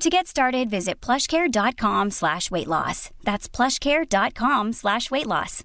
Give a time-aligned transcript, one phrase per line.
[0.00, 3.10] To get started, visit plushcare.com slash weight loss.
[3.24, 5.62] That's plushcare.com slash weight loss.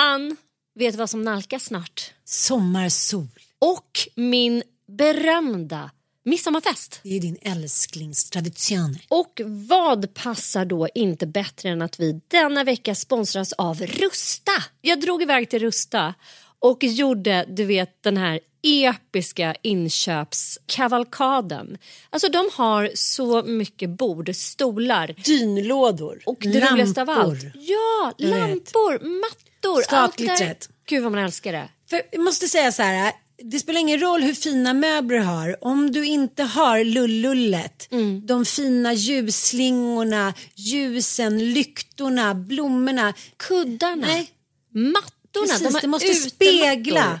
[0.00, 0.36] Ann,
[0.74, 2.12] vet du vad som nalkas snart?
[2.24, 3.28] Sommarsol.
[3.58, 5.90] Och min berömda
[6.24, 7.00] midsommarfest.
[7.02, 8.98] Det är din älsklingstradition.
[9.08, 14.52] Och vad passar då inte bättre än att vi denna vecka sponsras av Rusta?
[14.80, 16.14] Jag drog iväg till Rusta
[16.58, 21.78] och gjorde, du vet, den här episka inköpskavalkaden.
[22.10, 26.22] Alltså de har så mycket bord, stolar Dynlådor.
[26.26, 27.42] och det roligaste av allt.
[27.54, 28.38] Ja, Jag vet.
[28.38, 29.82] lampor, mattor.
[29.82, 30.68] Skatglittret.
[30.88, 31.68] Gud vad man älskar det.
[31.90, 33.12] För jag måste säga så här.
[33.44, 35.64] Det spelar ingen roll hur fina möbler du har.
[35.64, 38.26] Om du inte har lullullet, Mm.
[38.26, 43.14] de fina ljusslingorna, ljusen, lyktorna, blommorna.
[43.36, 44.30] Kuddarna, Nej,
[44.70, 45.46] mattorna.
[45.46, 45.72] precis.
[45.72, 46.30] de det måste utemattor.
[46.30, 47.20] spegla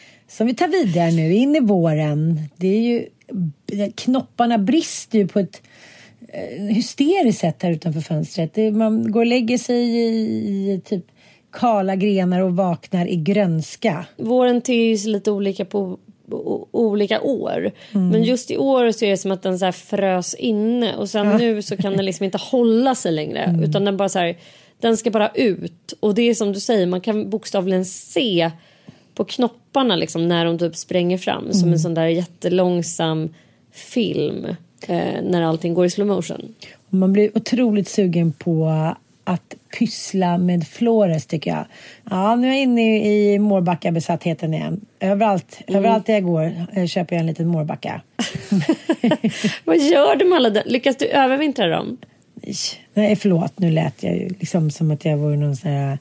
[0.31, 2.39] som vi tar vidare nu in i våren.
[2.57, 3.05] Det är ju,
[3.95, 5.61] knopparna brister ju på ett
[6.27, 8.57] eh, hysteriskt sätt här utanför fönstret.
[8.73, 11.05] Man går och lägger sig i, i typ
[11.51, 14.05] kala grenar och vaknar i grönska.
[14.17, 15.99] Våren ter sig lite olika på
[16.71, 17.71] olika år.
[17.91, 21.37] Men just i år så är det som att den så frös inne och sen
[21.37, 24.37] nu så kan den liksom inte hålla sig längre utan den bara så här,
[24.79, 28.51] den ska bara ut och det är som du säger man kan bokstavligen se
[29.15, 33.29] på knopparna liksom när de typ spränger fram som en sån där jättelångsam
[33.71, 34.45] film
[34.87, 36.55] eh, när allting går i slow motion.
[36.89, 38.67] Man blir otroligt sugen på
[39.23, 41.65] att pyssla med Flores tycker jag.
[42.09, 44.85] Ja, nu är jag inne i Mårbacka-besattheten igen.
[44.99, 48.01] Överallt, överallt där jag går eh, köper jag en liten Mårbacka.
[49.65, 50.63] Vad gör du med alla där?
[50.65, 51.97] Lyckas du övervintra dem?
[52.93, 55.99] Nej, förlåt, nu lät jag ju liksom som att jag vore någon sån här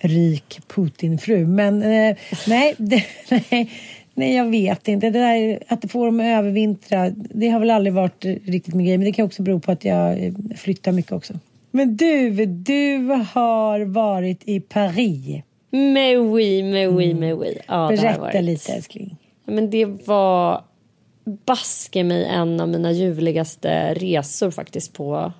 [0.00, 1.46] rik Putin-fru.
[1.46, 3.70] Men eh, nej, det, nej,
[4.14, 5.10] nej, jag vet inte.
[5.10, 8.98] Det där, att få dem att övervintra, det har väl aldrig varit riktigt min grej.
[8.98, 11.34] Men det kan också bero på att jag eh, flyttar mycket också.
[11.70, 12.98] Men du, du
[13.34, 15.42] har varit i Paris.
[15.70, 17.58] Mais oui, mais oui, mais oui.
[17.68, 19.16] Ja, Berätta lite älskling.
[19.44, 20.64] Men det var
[21.24, 25.32] baske mig en av mina ljuvligaste resor faktiskt på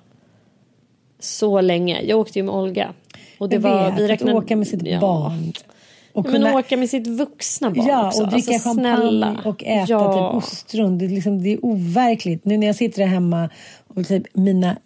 [1.19, 2.01] så länge.
[2.01, 2.93] Jag åkte ju med Olga.
[3.39, 4.99] Och det Jag var, vet, vi att räknade, åka med sitt ja.
[4.99, 5.53] barn.
[6.13, 8.23] Och Ja, men åka med sitt vuxna barn Ja, också.
[8.23, 9.41] och dricka alltså, champagne snälla.
[9.45, 10.13] och äta ja.
[10.13, 10.97] typ ostron.
[10.97, 12.45] Det är, liksom, det är overkligt.
[12.45, 13.49] Nu när jag sitter där hemma
[13.87, 14.77] och typ mina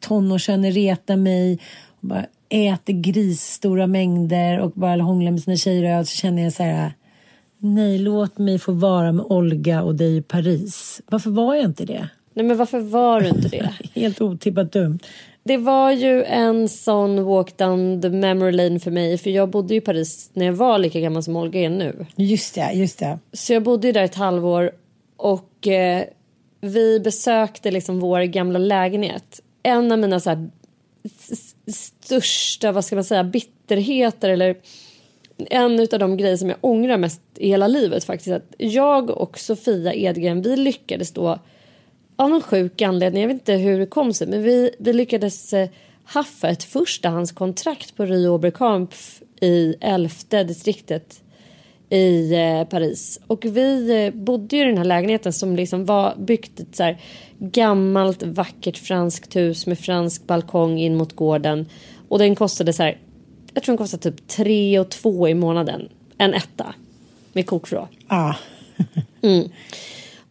[0.00, 1.58] tonårssöner retar mig
[2.00, 6.52] och bara äter grisstora mängder och bara hånglar med sina tjejer och så känner jag
[6.52, 6.92] så här
[7.64, 11.00] Nej, låt mig få vara med Olga och dig i Paris.
[11.06, 12.08] Varför var jag inte det?
[12.34, 13.70] Nej men varför var du inte det?
[14.00, 14.98] Helt otippat dumt.
[15.44, 19.18] Det var ju en sån walk down the memory lane för mig.
[19.18, 22.06] För jag bodde i Paris när jag var lika gammal som Olga är nu.
[22.16, 23.18] Just det, just det.
[23.32, 24.72] Så jag bodde ju där ett halvår
[25.16, 26.04] och eh,
[26.60, 29.40] vi besökte liksom vår gamla lägenhet.
[29.62, 30.50] En av mina så här,
[31.72, 34.56] största, vad ska man säga, bitterheter eller
[35.50, 38.30] en av de grejer som jag ångrar mest i hela livet faktiskt.
[38.30, 41.38] Att jag och Sofia Edgren, vi lyckades då
[42.16, 45.52] av någon sjuk anledning, jag vet inte hur det kom sig, men vi, vi lyckades
[45.52, 45.68] eh,
[46.04, 51.22] haffa ett förstahandskontrakt på Rio Oberkampf i elfte distriktet
[51.90, 53.20] i eh, Paris.
[53.26, 56.94] Och vi eh, bodde i den här lägenheten som liksom var byggt ett så
[57.38, 61.66] gammalt vackert franskt hus med fransk balkong in mot gården.
[62.08, 62.98] Och den kostade så här,
[63.54, 65.88] jag tror den kostade typ 3 och 2 i månaden.
[66.18, 66.74] En etta
[67.32, 67.88] med kokvrå.
[68.06, 68.34] Ah.
[69.24, 69.48] Mm.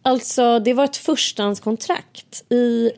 [0.02, 2.90] Alltså det var ett förstahandskontrakt i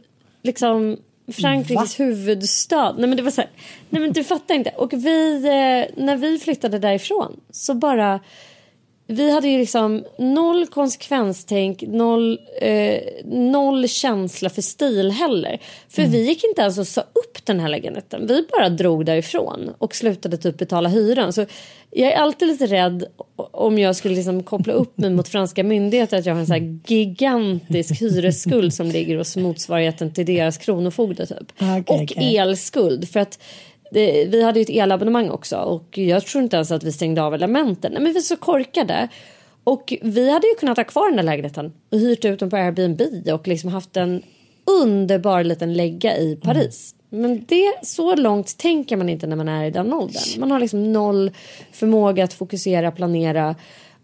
[0.43, 0.97] liksom
[1.33, 2.93] Frankrikes huvudstad.
[2.93, 3.51] Nej men det var så här,
[3.91, 4.71] nej men du fattar inte.
[4.71, 8.21] Och vi, eh, när vi flyttade därifrån så bara
[9.06, 15.59] vi hade ju liksom noll konsekvenstänk, noll, eh, noll känsla för stil heller.
[15.89, 16.12] För Mm.
[16.12, 18.27] vi gick inte ens och sa upp den här lägenheten.
[18.27, 21.33] Vi bara drog därifrån och slutade typ betala hyran.
[21.33, 21.47] Så
[21.91, 23.05] jag är alltid lite rädd
[23.37, 26.79] om jag skulle liksom koppla upp mig mot franska myndigheter att jag har en så
[26.87, 31.53] gigantisk hyresskuld som ligger hos motsvarigheten till deras kronofogde typ.
[31.59, 32.37] Okej, och okej.
[32.37, 33.09] elskuld.
[33.09, 33.39] För att
[33.94, 37.23] det, vi hade ju ett elabonnemang också och jag tror inte ens att vi stängde
[37.23, 37.93] av elementen.
[37.93, 39.08] Nej, men vi så korkade.
[39.64, 42.56] Och vi hade ju kunnat ha kvar den där lägenheten och hyrt ut den på
[42.56, 43.02] Airbnb
[43.32, 44.23] och liksom haft en
[44.82, 46.94] underbar liten lägga i Paris.
[47.11, 50.40] Men det, så långt tänker man inte när man är i den åldern.
[50.40, 51.31] Man har liksom noll
[51.73, 53.55] förmåga att fokusera, planera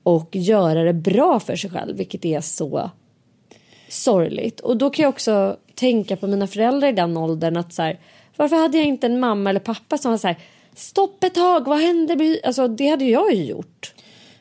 [0.03, 2.91] och göra det bra för sig själv, vilket är så
[3.89, 4.61] sorgligt.
[4.61, 7.99] Och då kan jag också tänka på mina föräldrar i den åldern att så här,
[8.41, 10.37] varför hade jag inte en mamma eller pappa som var så här,
[10.75, 12.17] stopp ett tag, vad händer?
[12.17, 13.95] med-" Alltså det hade jag ju gjort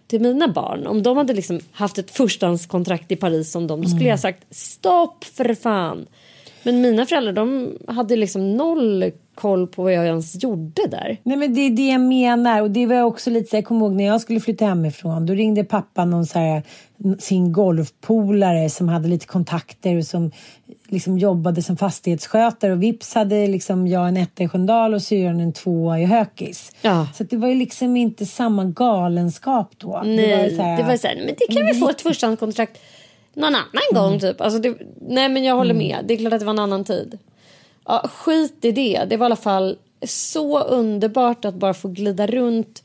[0.07, 0.87] till mina barn.
[0.87, 4.55] Om de hade liksom haft ett förstahandskontrakt i Paris som dem, då skulle jag sagt
[4.55, 6.07] stopp för fan.
[6.63, 11.17] Men mina föräldrar de hade liksom noll koll på vad jag ens gjorde där.
[11.23, 13.85] Nej men det är det jag menar och det var också lite så jag kommer
[13.85, 16.63] ihåg när jag skulle flytta hemifrån då ringde pappa någon så här,
[17.19, 20.31] sin golfpolare som hade lite kontakter och som
[20.91, 25.39] liksom jobbade som fastighetsskötare och vips hade liksom jag en etta i Sköndal och syrran
[25.39, 26.71] en tvåa i Hökis.
[26.81, 27.07] Ja.
[27.15, 30.01] Så det var ju liksom inte samma galenskap då.
[30.05, 31.89] Nej, det var ju så här, det var så här, men det kan vi få
[31.89, 32.79] ett förstahandskontrakt
[33.33, 34.41] någon annan gång typ.
[34.41, 36.83] Alltså det, nej men jag håller med, det är klart att det var en annan
[36.83, 37.17] tid.
[37.85, 39.77] Ja, skit i det, det var i alla fall
[40.07, 42.83] så underbart att bara få glida runt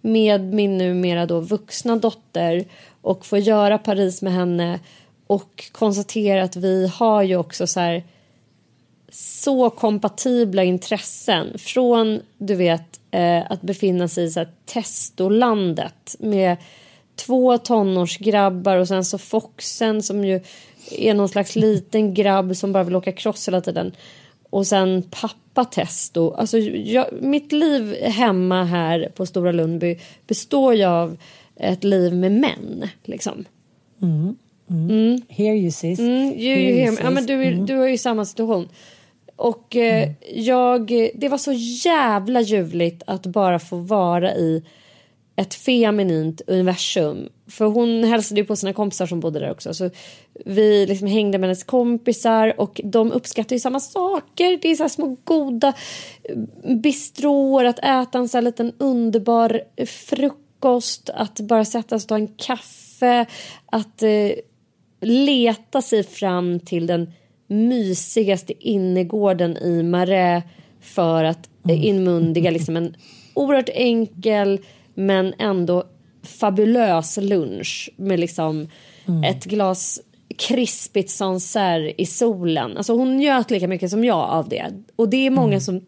[0.00, 2.64] med min numera då vuxna dotter
[3.02, 4.80] och få göra Paris med henne
[5.26, 8.04] och konstatera att vi har ju också så här
[9.10, 16.56] så kompatibla intressen från du vet eh, att befinna sig i så här, testolandet med
[17.16, 20.40] två tonårsgrabbar och sen så Foxen som ju
[20.90, 23.92] är någon slags liten grabb som bara vill åka cross hela tiden
[24.50, 26.34] och sen pappa Testo.
[26.34, 31.16] Alltså jag, mitt liv hemma här på Stora Lundby består ju av
[31.56, 33.44] ett liv med män liksom.
[34.02, 34.36] Mm.
[35.28, 35.98] Here you sis.
[35.98, 36.98] Mm, you, you hear me.
[37.02, 38.68] Ja, men du, är- du har ju samma situation.
[39.36, 41.52] Och eh, jag, det var så
[41.84, 44.62] jävla ljuvligt att bara få vara i
[45.36, 47.28] ett feminint universum.
[47.48, 49.74] För hon hälsade ju på sina kompisar som bodde där också.
[49.74, 49.90] Så
[50.44, 54.58] vi liksom hängde med hennes kompisar och de uppskattar ju samma saker.
[54.62, 55.72] Det är så små goda
[56.24, 56.36] eh,
[56.76, 62.14] bistråer, att äta en så här liten underbar frukost, att bara sätta sig och ta
[62.16, 63.26] en kaffe,
[63.66, 64.30] att eh,
[65.06, 67.12] leta sig fram till den
[67.46, 70.44] mysigaste innergården i Marais
[70.80, 72.96] för att eh, inmundiga liksom en
[73.34, 74.60] oerhört enkel
[74.94, 75.84] men ändå
[76.22, 78.68] fabulös lunch med liksom
[79.24, 80.00] ett glas
[80.38, 82.76] krispigt Sancerre i solen.
[82.76, 84.72] Alltså hon njöt lika mycket som jag av det.
[84.96, 85.86] Och det är många som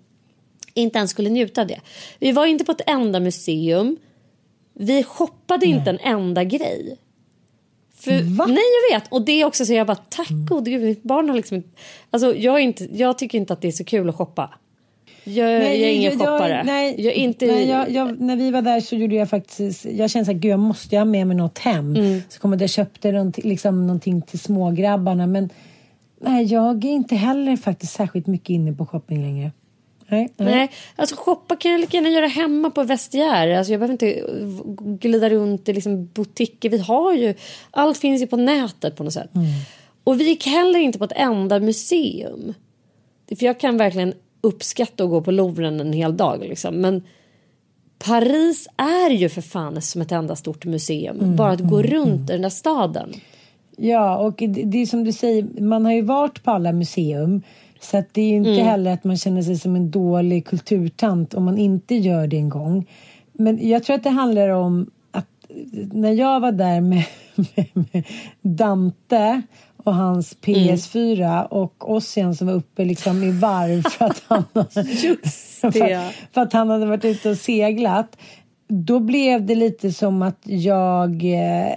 [0.74, 1.80] inte ens skulle njuta av det.
[2.18, 3.96] Vi var inte på ett enda museum.
[4.74, 6.98] Vi shoppade inte en enda grej.
[8.00, 11.02] För, nej jag vet och det är också så jag bara tack gode gud mitt
[11.02, 11.62] barn har liksom
[12.10, 14.50] alltså jag, inte, jag tycker inte att det är så kul att shoppa.
[15.24, 16.62] Jag, jag är ingen shoppare.
[16.64, 20.10] nej, jag inte, nej, jag, jag, när vi var där så gjorde jag faktiskt, jag
[20.10, 21.96] kände så här, gud jag måste jag ha med mig något hem.
[21.96, 22.22] Mm.
[22.28, 25.26] Så kom jag och köpte någonting, liksom, någonting till smågrabbarna.
[25.26, 25.50] Men
[26.20, 29.50] nej, jag är inte heller faktiskt särskilt mycket inne på shopping längre.
[30.08, 30.54] Nej, nej.
[30.54, 33.58] Nej, alltså shoppa kan jag lika gärna göra hemma på Vestiaire.
[33.58, 34.22] Alltså jag behöver inte
[35.00, 36.70] glida runt i liksom butiker.
[36.70, 37.34] Vi har ju,
[37.70, 39.30] allt finns ju på nätet på något sätt.
[40.04, 42.54] Och vi gick heller inte på ett enda museum.
[43.38, 46.74] För jag kan verkligen uppskatta att gå på Louvren en hel dag liksom.
[46.74, 47.02] Men
[47.98, 51.36] Paris är ju för fan som ett enda stort museum.
[51.36, 53.12] Bara att gå runt i den där staden.
[53.76, 57.42] Ja, och det, det är som du säger, man har ju varit på alla museum.
[57.80, 61.58] Så det är inte heller att man känner sig som en dålig kulturtant om man
[61.58, 62.86] inte gör det en gång.
[63.32, 65.26] men jag tror att det handlar om att
[65.92, 67.04] när jag var där med,
[67.34, 68.04] med, med
[68.42, 69.42] Dante
[69.84, 71.46] och hans PS4 mm.
[71.46, 75.70] och Ossian som var uppe liksom i varv för att han, för,
[76.32, 78.16] för, att han hade varit ute och seglat.
[78.68, 81.74] Då blev det lite som att jag eh,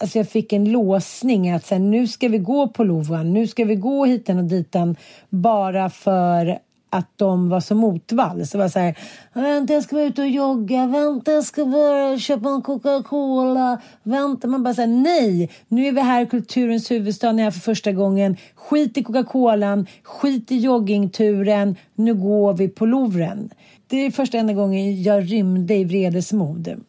[0.00, 3.46] Alltså jag fick en låsning att så här, nu ska vi gå på Louvren, nu
[3.46, 4.96] ska vi gå hiten och ditan
[5.28, 6.58] bara för
[6.90, 8.46] att de var så motvall.
[8.46, 8.98] Så var så här,
[9.32, 14.48] vänta jag ska vara ute och jogga, vänta jag ska bara köpa en Coca-Cola, vänta.
[14.48, 17.60] Man bara säger nej, nu är vi här i kulturens huvudstad, ni är här för
[17.60, 18.36] första gången.
[18.54, 23.50] Skit i Coca-Colan, skit i joggingturen, nu går vi på Louvren.
[23.86, 26.80] Det är första enda gången jag rymde i vredesmod.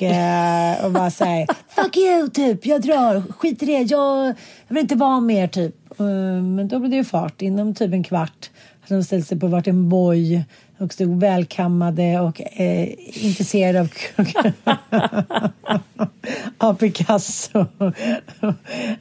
[0.00, 4.34] Och, eh, och bara säger fuck you typ, jag drar, skit i det, jag, jag
[4.68, 6.00] vill inte vara mer typ.
[6.00, 6.06] Eh,
[6.42, 8.50] men då blev det ju fart inom typ en kvart
[8.94, 10.44] de ställde sig på varsin boj
[10.78, 12.88] och stod välkammade och eh,
[13.26, 13.90] intresserade av,
[16.58, 17.66] av Picasso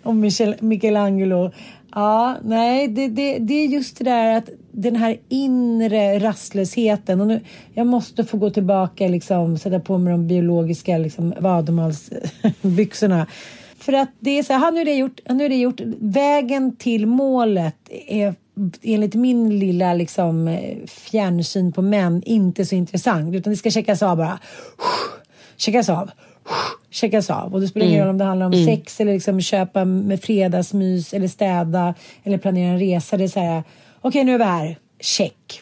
[0.03, 1.51] och Michel, Michelangelo.
[1.95, 7.21] Ja, nej, det, det, det är just det där att den här inre rastlösheten.
[7.21, 7.41] Och nu,
[7.73, 13.27] jag måste få gå tillbaka, liksom, sätta på mig de biologiska liksom, vademalsbyxorna.
[13.79, 15.81] För att det är så här, nu är det gjort, nu är det gjort.
[15.99, 17.75] Vägen till målet
[18.07, 18.35] är
[18.81, 23.35] enligt min lilla liksom, fjärnsyn på män inte så intressant.
[23.35, 24.39] Utan det ska checkas av bara.
[25.57, 26.11] Checkas av.
[26.89, 27.53] Checkas av.
[27.53, 28.07] Och det spelar ingen mm.
[28.07, 28.65] roll om det handlar om mm.
[28.65, 33.17] sex eller liksom köpa med fredagsmys eller städa eller planera en resa.
[33.17, 33.63] Det är så här,
[34.01, 34.77] okej okay, nu är vi här.
[34.99, 35.61] Check.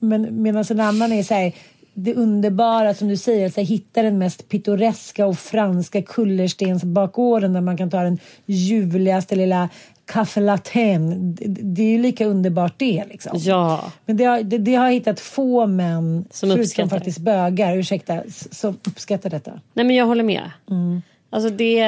[0.00, 1.52] Men medan en annan är så här,
[1.94, 7.76] det underbara som du säger, att hitta den mest pittoreska och franska kullerstensbakgården där man
[7.76, 9.68] kan ta den ljuvligaste lilla
[10.12, 11.36] kaffe latin.
[11.60, 13.04] Det är ju lika underbart det.
[13.08, 13.32] Liksom.
[13.34, 13.92] Ja.
[14.06, 18.22] Men det har, det, det har jag hittat få män, som förutom faktiskt bögar, ursäkta,
[18.50, 19.52] som uppskattar detta.
[19.74, 20.50] Nej men jag håller med.
[20.70, 21.02] Mm.
[21.32, 21.82] Alltså det,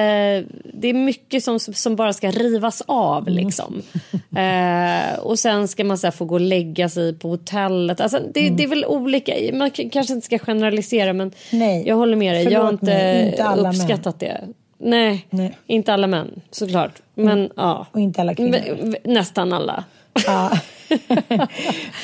[0.75, 3.29] det är mycket som, som bara ska rivas av.
[3.29, 3.45] Mm.
[3.45, 3.83] Liksom.
[4.37, 8.01] eh, och sen ska man så få gå och lägga sig på hotellet.
[8.01, 8.57] Alltså det, mm.
[8.57, 9.35] det är väl olika.
[9.53, 11.85] Man kanske inte ska generalisera men Nej.
[11.87, 12.45] jag håller med dig.
[12.45, 14.31] Förlåt jag har inte, mig, inte uppskattat män.
[14.31, 14.49] det.
[14.83, 17.03] Nej, Nej, inte alla män såklart.
[17.15, 17.51] Men mm.
[17.57, 17.87] ja.
[17.93, 18.97] Och inte alla kvinnor.
[19.05, 19.85] Nästan alla.
[20.27, 20.51] Ja.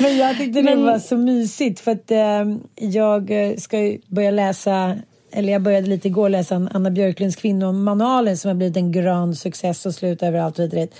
[0.00, 0.78] Men jag tyckte Men...
[0.78, 2.44] det var så mysigt för att eh,
[2.76, 4.96] jag ska börja läsa
[5.30, 9.86] eller jag började lite igår läsa Anna Björklunds kvinnomanualen som har blivit en grand success
[9.86, 10.94] och slut överallt och dit.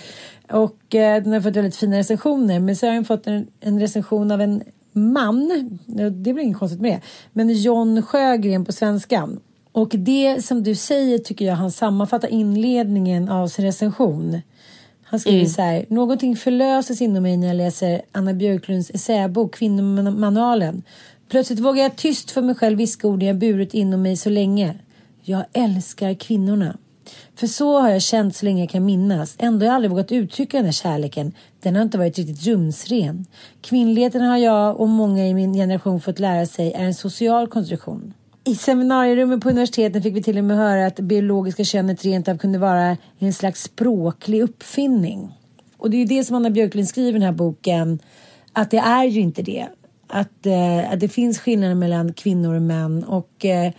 [0.51, 2.59] Och eh, den har fått väldigt fina recensioner.
[2.59, 5.79] Men så har den fått en, en recension av en man.
[5.87, 7.01] Det blir inget konstigt med det.
[7.33, 9.39] Men John Sjögren på svenskan.
[9.79, 14.41] Och det som du säger tycker jag han sammanfattar inledningen av sin recension.
[15.03, 15.49] Han skriver mm.
[15.49, 15.85] så här.
[15.89, 20.83] Någonting förlöses inom mig när jag läser Anna Björklunds essäbok Kvinnomanualen.
[21.29, 24.75] Plötsligt vågar jag tyst för mig själv viska orden jag burit inom mig så länge.
[25.21, 26.77] Jag älskar kvinnorna.
[27.35, 29.35] För så har jag känt så länge jag kan minnas.
[29.37, 31.33] Ändå har jag aldrig vågat uttrycka den här kärleken.
[31.59, 33.25] Den har inte varit riktigt rumsren.
[33.61, 38.13] Kvinnligheten har jag och många i min generation fått lära sig är en social konstruktion.
[38.49, 42.27] I seminarierummet på universiteten fick vi till och med höra att det biologiska könet rent
[42.27, 45.37] av kunde vara en slags språklig uppfinning.
[45.77, 47.99] Och det är ju det som Anna Björklund skriver i den här boken,
[48.53, 49.67] att det är ju inte det.
[50.07, 53.71] Att, eh, att det finns skillnader mellan kvinnor och män och eh,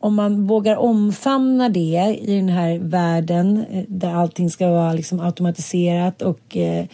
[0.00, 5.20] om man vågar omfamna det i den här världen eh, där allting ska vara liksom
[5.20, 6.86] automatiserat och eh,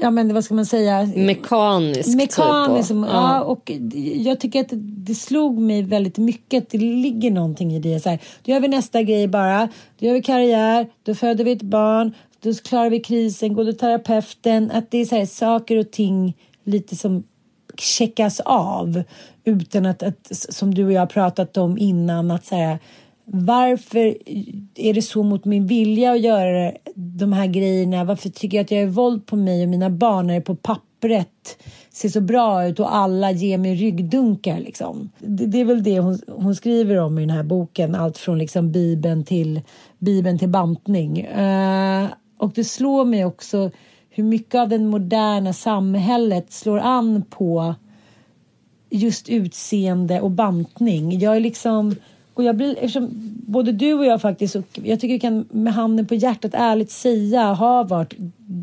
[0.00, 1.06] ja men vad ska man säga?
[1.16, 2.16] Mekanisk.
[2.16, 3.06] Mekanisk, typ ja.
[3.12, 3.42] ja.
[3.42, 3.72] och
[4.14, 8.00] jag tycker att det slog mig väldigt mycket att det ligger någonting i det.
[8.00, 11.52] Så här, då gör vi nästa grej bara, då gör vi karriär, då föder vi
[11.52, 14.70] ett barn, då klarar vi krisen, går till terapeuten.
[14.70, 17.24] Att det är så här, saker och ting lite som
[17.78, 19.02] checkas av
[19.44, 22.78] utan att, att som du och jag har pratat om innan, att säga
[23.30, 24.16] varför
[24.74, 28.04] är det så mot min vilja att göra de här grejerna?
[28.04, 30.56] Varför tycker jag att jag är våld på mig och mina barn när det på
[30.56, 31.58] pappret
[31.90, 35.10] ser så bra ut och alla ger mig ryggdunkar liksom?
[35.18, 38.38] Det, det är väl det hon, hon, skriver om i den här boken, allt från
[38.38, 39.60] liksom Bibeln till,
[39.98, 41.26] Bibeln till bantning.
[41.26, 42.06] Uh,
[42.38, 43.70] och det slår mig också
[44.10, 47.74] hur mycket av det moderna samhället slår an på
[48.90, 51.18] just utseende och bantning.
[51.18, 51.94] Jag är liksom
[52.38, 53.10] och jag blir, eftersom
[53.46, 56.90] både du och jag faktiskt, och jag tycker vi kan med handen på hjärtat ärligt
[56.90, 58.14] säga, har varit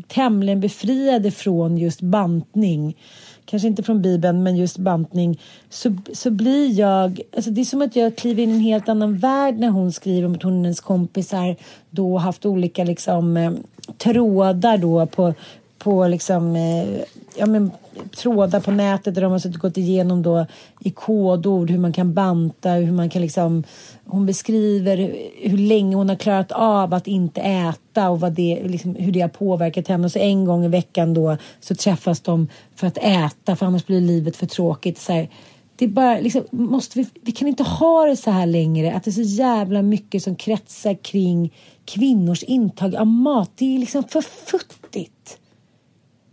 [0.08, 2.96] tämligen befriade från just bantning.
[3.44, 5.40] Kanske inte från Bibeln, men just bantning.
[5.70, 8.88] Så, så blir jag, alltså det är som att jag kliver in i en helt
[8.88, 11.56] annan värld när hon skriver om att hon och hennes kompisar
[11.90, 13.52] då haft olika liksom eh,
[13.98, 15.34] trådar då på
[15.78, 17.00] på liksom, eh,
[17.36, 17.70] ja, men,
[18.16, 20.46] trådar på nätet där de har suttit och gått igenom då
[20.80, 23.64] i kodord hur man kan banta, hur man kan liksom
[24.04, 24.96] hon beskriver
[25.42, 29.20] hur länge hon har klarat av att inte äta och vad det, liksom, hur det
[29.20, 30.04] har påverkat henne.
[30.04, 33.86] Och så en gång i veckan då så träffas de för att äta för annars
[33.86, 34.98] blir livet för tråkigt.
[34.98, 35.28] Så här,
[35.76, 38.94] det är bara, liksom, måste vi, vi kan inte ha det så här längre.
[38.94, 41.54] Att det är så jävla mycket som kretsar kring
[41.84, 43.50] kvinnors intag av mat.
[43.54, 45.38] Det är liksom för futtigt.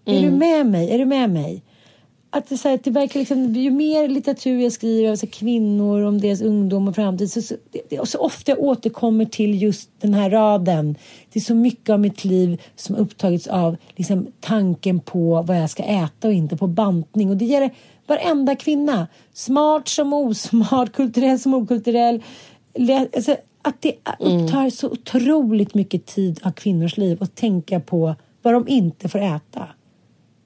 [0.05, 0.17] Mm.
[0.17, 0.39] Är du mm.
[0.39, 0.91] med mig?
[0.91, 1.63] Är du med mig?
[2.29, 6.22] Att det, så här, det verkar liksom, ju mer litteratur jag skriver om kvinnor, om
[6.22, 7.55] deras ungdom och framtid så, så,
[7.89, 10.95] det, så ofta jag återkommer till just den här raden.
[11.33, 15.69] Det är så mycket av mitt liv som upptagits av liksom, tanken på vad jag
[15.69, 17.29] ska äta och inte på bantning.
[17.29, 17.72] Och det gäller
[18.07, 19.07] varenda kvinna.
[19.33, 22.24] Smart som osmart, kulturell som okulturell.
[23.15, 24.72] Alltså, att det upptar mm.
[24.72, 29.67] så otroligt mycket tid av kvinnors liv att tänka på vad de inte får äta.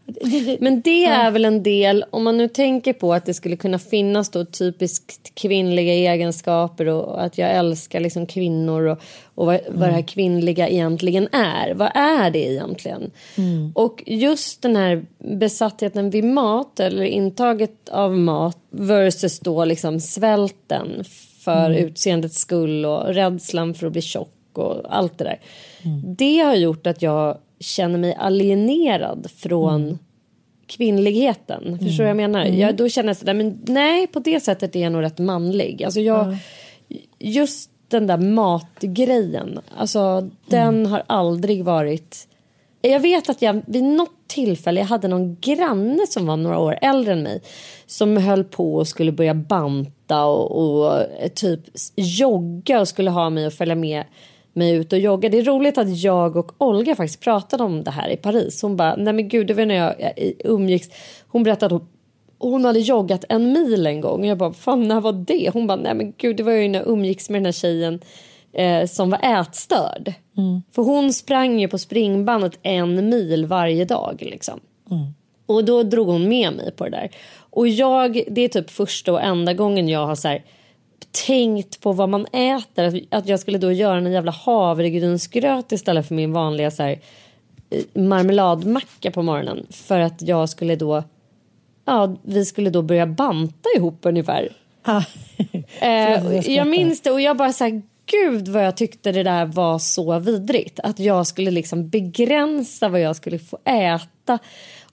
[0.59, 3.79] Men det är väl en del, om man nu tänker på att det skulle kunna
[3.79, 9.01] finnas då typiskt kvinnliga egenskaper och att jag älskar liksom kvinnor och,
[9.35, 9.79] och vad, mm.
[9.79, 11.73] vad det här kvinnliga egentligen är.
[11.73, 13.11] Vad är det egentligen?
[13.37, 13.71] Mm.
[13.75, 21.03] Och just den här besattheten vid mat eller intaget av mat versus då liksom svälten
[21.39, 21.85] för mm.
[21.85, 25.39] utseendets skull och rädslan för att bli tjock och allt det där.
[25.85, 26.15] Mm.
[26.15, 29.97] Det har gjort att jag känner mig alienerad från mm.
[30.67, 31.63] kvinnligheten.
[31.67, 31.79] Mm.
[31.79, 32.45] Förstår du vad jag menar?
[32.45, 32.59] Mm.
[32.59, 35.83] Jag, då känner jag sådär, men nej på det sättet är jag nog rätt manlig.
[35.83, 36.37] Alltså jag,
[37.19, 40.91] Just den där matgrejen, alltså den mm.
[40.91, 42.27] har aldrig varit...
[42.81, 46.79] Jag vet att jag vid något tillfälle, jag hade någon granne som var några år
[46.81, 47.41] äldre än mig
[47.85, 51.03] som höll på och skulle börja banta och, och
[51.35, 51.59] typ
[51.95, 54.03] jogga och skulle ha mig att följa med
[54.57, 55.29] mig ut och jogga.
[55.29, 58.61] Det är roligt att jag och Olga faktiskt pratade om det här i Paris.
[58.61, 60.89] Hon bara, nej men gud, det var när jag umgicks.
[61.27, 61.83] Hon berättade att
[62.39, 64.19] hon hade joggat en mil en gång.
[64.19, 65.49] Och jag bara, fan när var det?
[65.53, 67.99] Hon bara, nej men gud, det var ju när jag umgicks med den här tjejen
[68.53, 70.13] eh, som var ätstörd.
[70.37, 70.61] Mm.
[70.71, 74.59] För hon sprang ju på springbandet en mil varje dag liksom.
[74.91, 75.13] Mm.
[75.45, 77.09] Och då drog hon med mig på det där.
[77.49, 80.43] Och jag, det är typ första och enda gången jag har så här,
[81.25, 83.01] tänkt på vad man äter.
[83.11, 86.99] Att jag skulle då göra en jävla havregrynsgröt istället för min vanliga så här,
[87.69, 89.67] eh, marmeladmacka på morgonen.
[89.69, 91.03] För att jag skulle då,
[91.85, 94.49] ja vi skulle då börja banta ihop ungefär.
[94.83, 95.03] Ah.
[95.81, 99.45] eh, jag minns det och jag bara så här, gud vad jag tyckte det där
[99.45, 100.79] var så vidrigt.
[100.79, 104.39] Att jag skulle liksom begränsa vad jag skulle få äta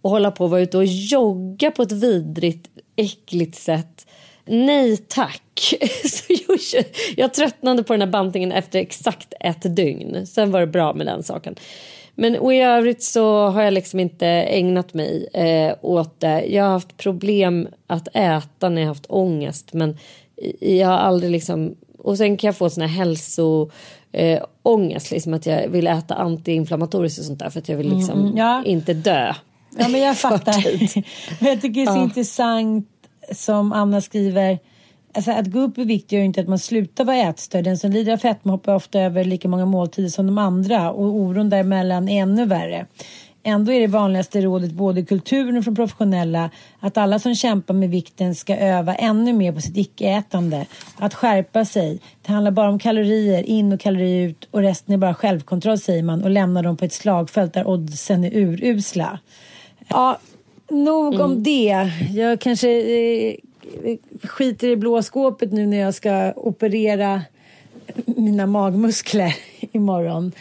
[0.00, 4.06] och hålla på att vara ute och jogga på ett vidrigt, äckligt sätt.
[4.46, 5.74] Nej tack.
[6.04, 6.82] Så
[7.16, 10.26] jag, tröttnade på den här bantningen efter exakt ett dygn.
[10.26, 11.54] Sen var det bra med den saken.
[12.14, 16.44] Men och i övrigt så har jag liksom inte ägnat mig eh, åt det.
[16.44, 19.72] Jag har haft problem att äta när jag haft ångest.
[19.72, 19.98] Men
[20.60, 21.74] jag har aldrig liksom...
[21.98, 23.70] Och sen kan jag få såna här hälso...
[24.12, 27.96] Eh, ångest, liksom att jag vill äta antiinflammatoriskt och sånt där för att jag vill
[27.96, 28.64] liksom mm, ja.
[28.64, 29.34] inte dö.
[29.78, 30.54] Ja men jag fattar.
[31.44, 32.02] jag tycker det är så ja.
[32.02, 32.93] intressant
[33.32, 34.58] som Anna skriver
[35.16, 37.64] Alltså att gå upp i vikt gör inte att man slutar vara ätstörd.
[37.64, 41.04] Den som lider av fetma hoppar ofta över lika många måltider som de andra och
[41.04, 42.86] oron däremellan är ännu värre.
[43.46, 47.74] Ändå är det vanligaste rådet både i kulturen och från professionella att alla som kämpar
[47.74, 50.66] med vikten ska öva ännu mer på sitt icke-ätande.
[50.96, 52.00] Att skärpa sig.
[52.22, 56.02] Det handlar bara om kalorier in och kalorier ut och resten är bara självkontroll säger
[56.02, 59.18] man och lämnar dem på ett slagfält där oddsen är urusla.
[59.88, 60.18] Ja,
[60.70, 61.42] nog om mm.
[61.42, 61.90] det.
[62.14, 63.36] Jag kanske eh,
[64.22, 67.22] skiter i blå skåpet nu när jag ska operera
[68.06, 69.36] mina magmuskler
[69.72, 70.32] imorgon.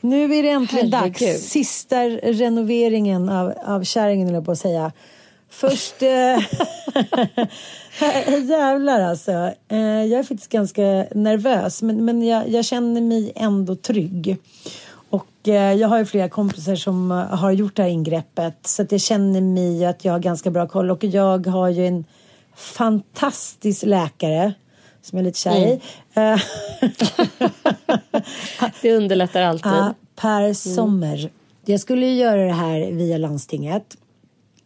[0.00, 1.18] Nu är det äntligen Herregud.
[1.18, 1.42] dags.
[1.42, 4.92] Sista renoveringen av, av kärringen, höll jag på att säga.
[5.50, 6.02] Först...
[6.02, 6.38] Eh,
[8.48, 9.32] jävlar alltså.
[9.68, 10.82] Eh, jag är faktiskt ganska
[11.14, 14.36] nervös men, men jag, jag känner mig ändå trygg.
[15.44, 19.00] Eh, jag har ju flera kompisar som har gjort det här ingreppet så att jag
[19.00, 22.04] känner mig att jag har ganska bra koll och jag har ju en
[22.56, 24.52] fantastisk läkare
[25.02, 25.80] som jag är lite kär i.
[26.14, 26.38] Mm.
[28.82, 29.72] det underlättar alltid.
[29.72, 30.54] Ja, per mm.
[30.54, 31.18] Sommer.
[31.18, 31.30] Mm.
[31.64, 33.96] Jag skulle ju göra det här via landstinget.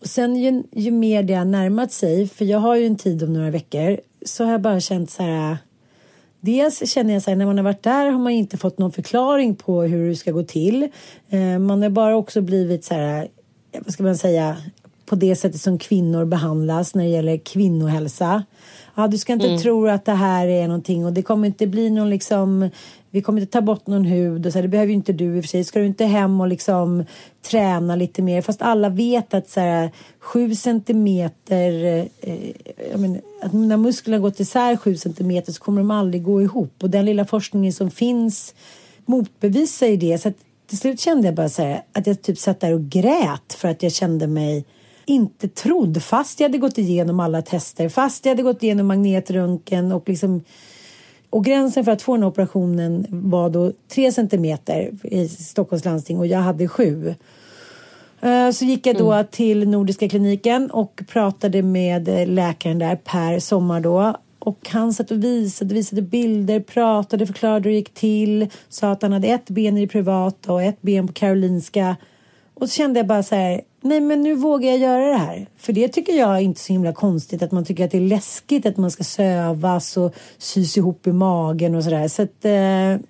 [0.00, 3.22] Och sen ju, ju mer det har närmat sig, för jag har ju en tid
[3.22, 5.58] om några veckor, så har jag bara känt så här
[6.40, 8.92] Dels känner jag så här, när man har varit där har man inte fått någon
[8.92, 10.88] förklaring på hur det ska gå till.
[11.28, 13.28] Eh, man har bara också blivit så här,
[13.84, 14.56] vad ska man säga,
[15.06, 18.44] på det sättet som kvinnor behandlas när det gäller kvinnohälsa.
[18.94, 19.58] Ja, du ska inte Mm.
[19.60, 22.70] tro att det här är någonting och det kommer inte bli någon liksom
[23.10, 25.36] vi kommer inte ta bort någon hud och så här, det behöver ju inte du
[25.36, 25.64] i och för sig.
[25.64, 27.04] Ska du inte hem och liksom
[27.42, 28.42] träna lite mer?
[28.42, 31.84] Fast alla vet att så här, sju centimeter,
[32.20, 32.38] eh,
[32.90, 36.82] jag menar, att när musklerna gått isär sju centimeter så kommer de aldrig gå ihop.
[36.82, 38.54] Och den lilla forskningen som finns
[39.06, 40.18] motbevisar ju det.
[40.18, 42.88] Så att till slut kände jag bara så här, att jag typ satt där och
[42.88, 44.64] grät för att jag kände mig
[45.04, 49.92] inte trodd fast jag hade gått igenom alla tester, fast jag hade gått igenom magnetröntgen
[49.92, 50.44] och liksom
[51.30, 56.18] och gränsen för att få den här operationen var då 3 centimeter i Stockholms landsting
[56.18, 57.14] och jag hade sju.
[58.20, 63.38] Eh, Så gick jag då till Nordiska kliniken och pratade med eh, läkaren där, Per
[63.38, 64.14] Sommar då.
[64.38, 68.48] Och han satt och visade, visade bilder, pratade, förklarade hur det gick till.
[68.68, 71.96] Sa att han hade ett ben i det privata och ett ben på Karolinska.
[72.54, 75.46] Och så kände jag bara så här, nej men nu vågar jag göra det här.
[75.56, 78.08] För det tycker jag är inte så himla konstigt att man tycker att det är
[78.08, 82.08] läskigt att man ska sövas och sys ihop i magen och sådär.
[82.08, 83.06] Så att eh,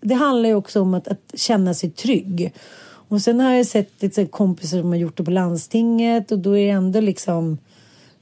[0.00, 2.52] det handlar ju också om att, att känna sig trygg.
[3.08, 6.58] Och sen har jag sett lite kompisar som har gjort det på landstinget och då
[6.58, 7.58] är det ändå liksom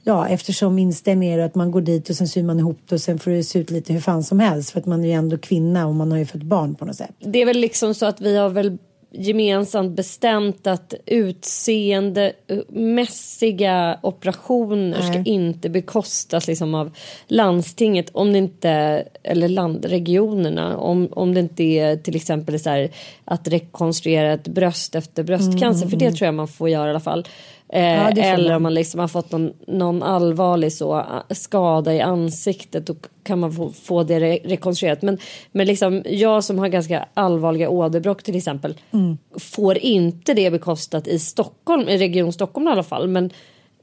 [0.05, 3.01] Ja, eftersom inställningen är att man går dit och sen syr man ihop det och
[3.01, 5.13] sen får det se ut lite hur fan som helst för att man är ju
[5.13, 7.15] ändå kvinna och man har ju fått barn på något sätt.
[7.19, 8.77] Det är väl liksom så att vi har väl
[9.13, 15.29] gemensamt bestämt att utseendemässiga operationer ska Nej.
[15.29, 16.95] inte bekostas liksom av
[17.27, 22.89] landstinget om det inte eller landregionerna om, om det inte är till exempel så här,
[23.25, 26.99] att rekonstruera ett bröst efter bröstcancer för det tror jag man får göra i alla
[26.99, 27.27] fall.
[27.75, 32.85] Eh, Ja, eller om man liksom har fått någon, någon allvarlig så, skada i ansiktet
[32.87, 35.01] då kan man få, få det re- rekonstruerat.
[35.01, 35.17] Men,
[35.51, 39.17] men liksom, jag som har ganska allvarliga åderbråck till exempel Mm.
[39.39, 43.07] får inte det bekostat i Stockholm, i Region Stockholm i alla fall.
[43.07, 43.25] Men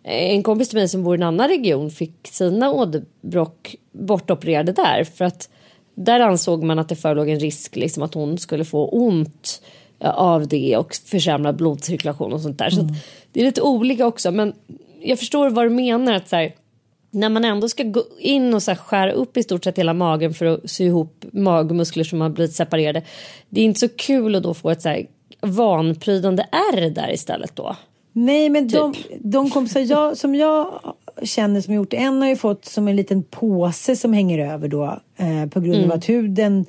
[0.05, 4.73] eh, en kompis till mig som bor i en annan region fick sina åderbråck bortopererade
[4.73, 5.49] där för att
[5.95, 9.63] där ansåg man att det förelåg en risk liksom, att hon skulle få ont
[10.01, 12.71] eh, av det och försämrad blodcirkulation och sånt där.
[12.71, 12.87] Så att
[13.33, 14.53] det är lite olika också men
[15.03, 16.55] jag förstår vad du menar att så här,
[17.11, 20.35] när man ändå ska gå in och så skära upp i stort sett hela magen
[20.35, 23.03] för att sy ihop magmuskler som har blivit separerade.
[23.49, 25.07] Det är inte så kul att då få ett så här
[25.41, 27.77] vanprydande ärr där istället då.
[28.13, 29.07] Nej, men de, Typ.
[29.21, 30.81] de kompisar jag, som jag
[31.23, 34.69] känner som gjort det, en har ju fått som en liten påse som hänger över
[34.69, 35.91] då eh, på grund Mm.
[35.91, 36.67] av att huden,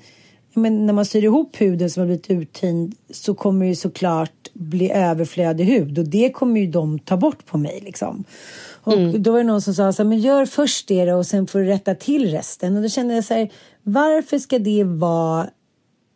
[0.54, 4.50] men när man syr ihop huden som har blivit uttint så kommer det ju såklart
[4.54, 8.24] bli överflödig hud och det kommer ju de ta bort på mig liksom.
[8.84, 9.24] Och Mm.
[9.24, 11.60] då var det någon som sa så här, men gör först det och sen får
[11.60, 12.76] du rätta till resten.
[12.76, 13.50] Och då kände jag så här,
[13.84, 15.50] varför ska det vara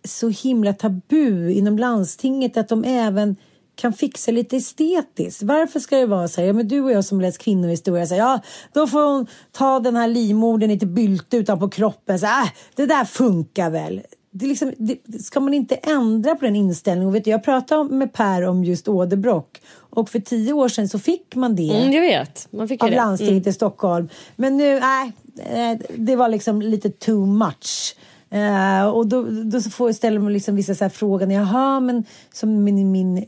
[0.07, 3.35] så himla tabu inom landstinget att de även
[3.75, 5.43] kan fixa lite estetiskt.
[5.43, 8.39] Varför ska det vara så här, ja men du och jag som läst kvinnohistoria, ja
[8.73, 13.05] då får hon ta den här livmodern lite bylte utanpå kroppen, så äh, det där
[13.05, 14.01] funkar väl.
[14.37, 17.07] Det liksom, det, ska man inte ändra på den inställningen?
[17.07, 20.89] Och vet du, jag pratade med Per om just åderbråck och för tio år sedan
[20.89, 22.95] så fick man det Mm, jag vet, man fick av det.
[22.95, 24.09] landstinget i Stockholm.
[24.35, 27.95] Men nu, nej, eh, det var liksom lite too much.
[28.29, 31.31] Eh, och då, då så får jag ställa mig liksom vissa så här frågor.
[31.31, 33.25] Jaha, men som min, min,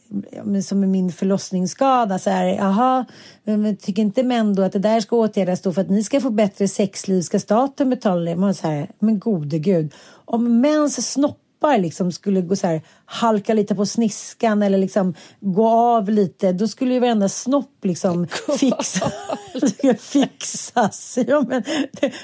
[0.64, 2.20] som med min förlossningsskada.
[2.20, 3.06] Så här, jaha,
[3.44, 6.22] men tycker inte män då att det där ska åtgärdas då för att ni ska
[6.22, 7.22] få bättre sexliv?
[7.22, 8.36] Ska staten betala det?
[8.36, 9.94] Man så här, men gode gud.
[10.30, 15.68] Om mäns snoppar liksom skulle gå så här, halka lite på sniskan eller liksom gå
[15.68, 18.28] av lite, då skulle ju varenda snopp liksom
[18.60, 19.12] fixa,
[20.00, 21.18] fixas.
[21.28, 21.64] Ja, men,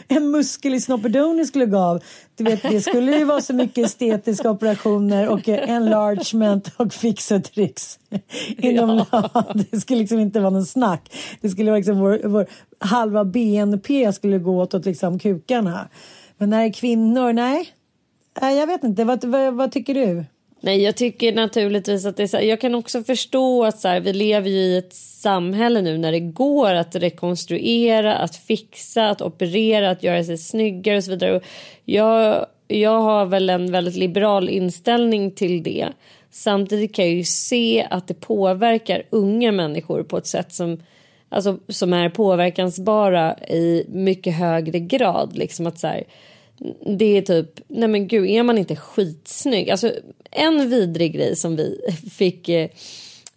[0.08, 2.04] en muskel i snopperdoni skulle gå av.
[2.36, 7.44] Du vet, det skulle ju vara så mycket estetiska operationer och enlargement och fix och
[7.44, 8.00] tricks.
[8.58, 9.54] Inom ja.
[9.72, 11.16] Det skulle liksom inte vara någon snack.
[11.42, 12.48] Det skulle vara liksom vår, vår
[12.80, 15.88] halva BNP skulle gå åt åt liksom kukarna.
[16.38, 17.74] Men när kvinnor, nej.
[18.42, 20.26] Jag vet inte, vad, vad, vad tycker du?
[20.62, 23.88] Nej, jag tycker naturligtvis att det är så här, jag kan också förstå att så
[23.88, 29.10] här, vi lever ju i ett samhälle nu när det går att rekonstruera, att fixa,
[29.10, 31.36] att operera, att göra sig snyggare och så vidare.
[31.36, 31.44] Och
[31.86, 35.88] jag, jag har väl en väldigt liberal inställning till det.
[36.32, 40.80] Samtidigt kan jag ju se att det påverkar unga människor på ett sätt som
[41.30, 45.38] alltså, som är påverkansbara i mycket högre grad.
[45.38, 46.04] Liksom att så här,
[46.98, 49.70] det är typ, nej men gud, är man inte skitsnygg?
[49.70, 49.92] Alltså
[50.32, 51.80] en vidrig grej som vi
[52.12, 52.70] fick eh,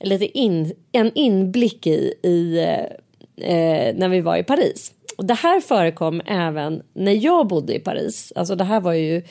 [0.01, 4.93] lite in, en inblick i, i eh, eh, när vi var i Paris.
[5.17, 8.33] Och det här förekom även när jag bodde i Paris.
[8.37, 9.23] Alltså det här var ju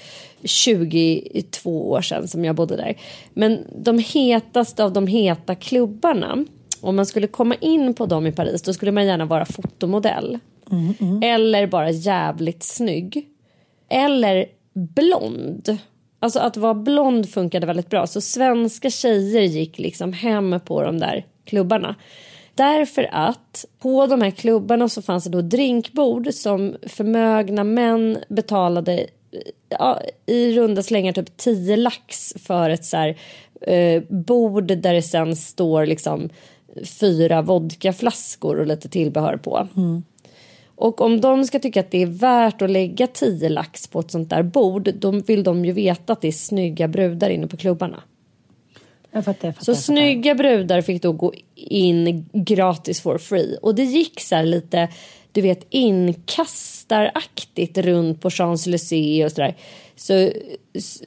[0.43, 2.98] 22 år sedan som jag bodde där.
[3.34, 6.45] Men de hetaste av de heta klubbarna
[6.82, 10.39] om man skulle komma in på dem i Paris då skulle man gärna vara fotomodell.
[11.21, 13.28] Eller bara jävligt snygg.
[13.89, 15.78] Eller blond.
[16.19, 18.08] Alltså att vara blond funkade väldigt bra.
[18.08, 21.95] Så svenska tjejer gick liksom hem på de där klubbarna.
[22.56, 28.93] Därför att på de här klubbarna så fanns det då drinkbord som förmögna män betalade
[29.00, 29.08] eh,
[29.69, 33.17] ja, i runda slängar typ 10 lax för ett så här,
[33.62, 36.30] eh, bord där det sen står liksom
[37.00, 39.67] fyra vodkaflaskor och lite tillbehör på.
[39.78, 40.04] Mm.
[40.75, 44.11] Och om de ska tycka att det är värt att lägga 10 lax på ett
[44.11, 47.57] sånt där bord då vill de ju veta att det är snygga brudar inne på
[47.57, 48.03] klubbarna.
[49.11, 49.73] Jag fattar, jag fattar.
[49.73, 53.57] Så snygga brudar fick då gå in gratis for free.
[53.61, 54.89] Och det gick så här lite,
[55.31, 59.55] du vet inkastaraktigt runt på Champs-Élysées och sådär.
[59.95, 60.29] Så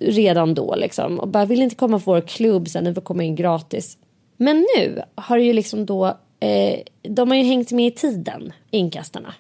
[0.01, 1.21] redan då liksom.
[1.21, 3.99] Och bara vill inte komma på vår klubb sen, ni får komma in gratis.
[4.37, 6.07] Men nu har ju liksom då,
[6.41, 9.35] eh, de har ju hängt med i tiden, inkastarna.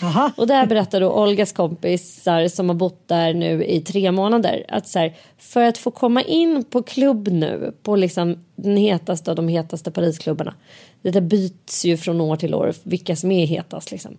[0.00, 0.32] Jaha.
[0.36, 4.88] Och där berättar då Olgas kompisar som har bott där nu i tre månader att
[4.88, 9.36] så här, för att få komma in på klubb nu på liksom den hetaste av
[9.36, 10.54] de hetaste Parisklubbarna.
[11.02, 14.16] Det där byts ju från år till år vilka som är hetast liksom.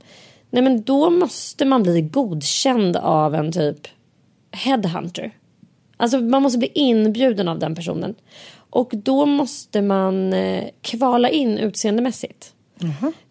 [0.50, 3.88] Nej men då måste man bli godkänd av en typ
[4.52, 5.32] headhunter.
[5.98, 8.16] Alltså man måste bli inbjuden av den personen.
[8.70, 12.54] Och då måste man eh, kvala in utseendemässigt.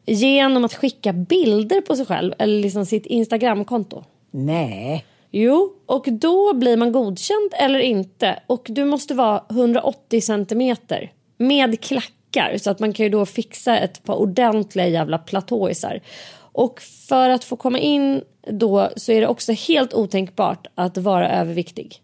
[0.07, 4.05] Genom att skicka bilder på sig själv eller liksom sitt Instagramkonto.
[4.31, 5.05] Nej.
[5.31, 8.41] Jo, och då blir man godkänd eller inte.
[8.47, 13.79] Och du måste vara 180 centimeter med klackar så att man kan ju då fixa
[13.79, 16.01] ett par ordentliga jävla platåisar.
[16.37, 21.31] Och för att få komma in då så är det också helt otänkbart att vara
[21.31, 22.01] överviktig.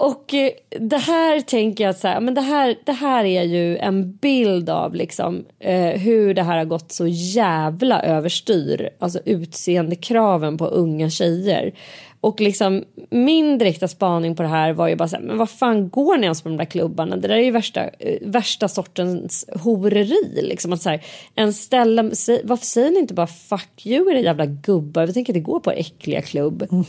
[0.00, 3.42] Och eh, det här tänker jag att så här, men det här, det här är
[3.42, 8.90] ju en bild av liksom, eh, hur det här har gått så jävla överstyr.
[8.98, 11.72] Alltså utseendekraven på unga tjejer.
[12.20, 15.50] Och liksom min direkta spaning på det här var ju bara så här, men vad
[15.50, 17.16] fan går ni ens på de där klubbarna?
[17.16, 20.42] Det där är ju värsta, eh, värsta sortens horeri.
[20.42, 22.02] Liksom att så här, en ställa,
[22.44, 25.06] varför säger ni inte bara fuck you era jävla gubbar?
[25.06, 26.66] Vi tänker inte gå på äckliga klubb.
[26.70, 26.84] Mm.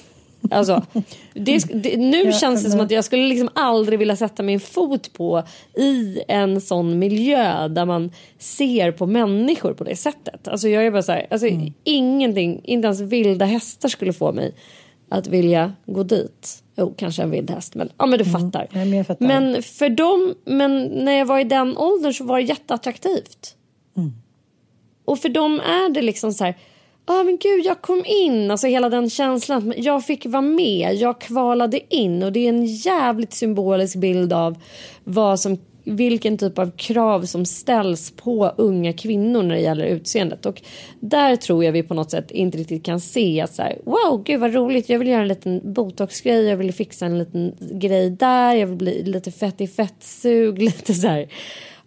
[0.49, 0.85] Alltså,
[1.33, 5.13] det, det, nu känns det som att jag skulle liksom aldrig vilja sätta min fot
[5.13, 5.43] på
[5.77, 10.47] i en sån miljö där man ser på människor på det sättet.
[10.47, 11.47] Alltså jag är bara så här, alltså
[11.83, 14.55] ingenting, inte ens vilda hästar skulle få mig
[15.09, 16.63] att vilja gå dit.
[16.75, 18.67] Jo, kanske en vild häst, men ja, men du fattar.
[18.71, 19.25] Ja, men fattar.
[19.27, 23.55] Men för dem, men när jag var i den åldern så var det jätteattraktivt.
[25.05, 26.57] Och för dem är det liksom så här,
[27.05, 31.21] ja men gud jag kom in, alltså hela den känslan jag fick vara med, jag
[31.21, 32.23] kvalade in.
[32.23, 34.57] Och det är en jävligt symbolisk bild av
[35.03, 40.45] vad som, vilken typ av krav som ställs på unga kvinnor när det gäller utseendet.
[40.45, 40.61] Och
[40.99, 44.23] där tror jag vi på något sätt inte riktigt kan se att så här, wow
[44.23, 48.09] gud vad roligt, jag vill göra en liten botoxgrej, jag vill fixa en liten grej
[48.09, 51.27] där, jag vill bli lite fett i fettsug, lite så här.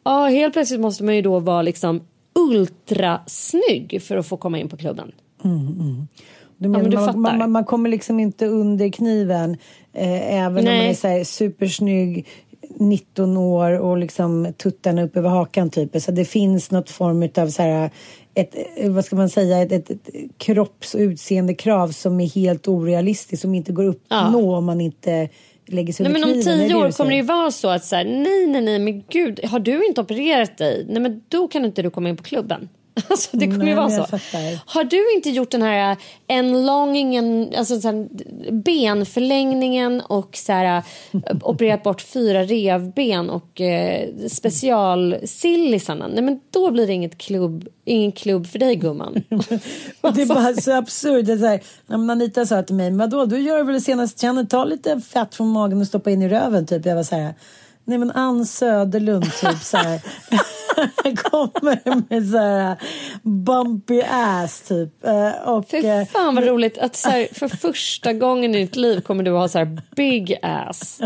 [0.05, 2.00] Ja, helt plötsligt måste man ju då vara liksom
[2.35, 5.12] ultrasnygg för att få komma in på klubben.
[6.57, 7.38] Du menar, men du man, fattar.
[7.38, 9.57] man, man, kommer liksom inte under kniven
[9.92, 10.79] eh, även om Nej.
[10.79, 12.27] man är så här supersnygg
[12.77, 16.03] 19 år och liksom tuttarna upp över hakan typ.
[16.03, 17.90] Så det finns något form av så här
[18.35, 22.68] ett, eh, vad ska man säga, ett, ett, ett kropps och utseendekrav som är helt
[22.68, 25.29] orealistiskt som inte går att uppnå om man inte
[25.66, 26.61] lägger sig Nej, under men om kniven.
[26.61, 29.05] Är tio år kommer det ju vara så att så här, nej, nej, nej, men
[29.09, 30.87] gud, har du inte opererat dig?
[30.88, 32.68] Nej, men då kan inte du komma in på klubben.
[33.09, 34.18] Alltså, det kommer Nej, ju vara så.
[34.66, 38.09] Har du inte gjort den här eh, enlongingen, alltså så här,
[38.52, 46.09] benförlängningen och så här, eh, opererat bort fyra revben och eh, specialsillisarna?
[46.09, 49.22] Nej, men då blir det inget klubb, ingen klubb för dig gumman.
[50.00, 51.26] Och det är bara så absurt.
[51.26, 53.80] Det är så här, när Anita sa till mig, men då du gör väl det
[53.80, 56.87] senaste känner, ta lite fett från magen och stoppa in i röven typ.
[56.87, 57.35] Jag var så här,
[57.85, 60.00] nej men Ann Söderlund typ så här.
[61.30, 62.76] kommer med så här
[63.22, 65.04] bumpy ass typ.
[65.04, 68.76] Eh, Och, Fy eh, fan vad roligt att så här, för första gången i ditt
[68.76, 71.00] liv kommer du ha så här big ass.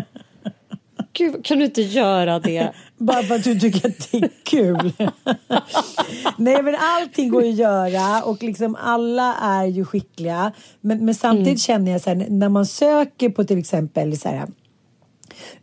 [1.13, 2.73] Gud, kan du inte göra det?
[2.97, 4.93] Bara för att du tycker att det är kul.
[6.37, 10.53] Nej men allting går ju att göra och liksom alla är ju skickliga.
[10.81, 14.49] Men, men samtidigt känner jag så här när man söker på till exempel så här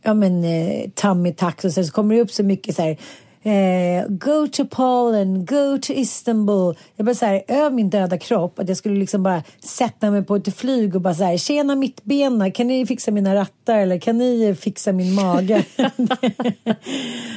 [0.02, 2.98] ja men eh, tummy tax och så, så kommer det upp så mycket så här
[3.46, 6.76] eh, go to Polen, go to Istanbul.
[6.96, 10.24] Jag bara så här, över min döda kropp att jag skulle liksom bara sätta mig
[10.24, 14.00] på ett flyg och bara så här, tjena mittbena, kan ni fixa mina rattar eller
[14.00, 15.66] kan ni fixa min mage?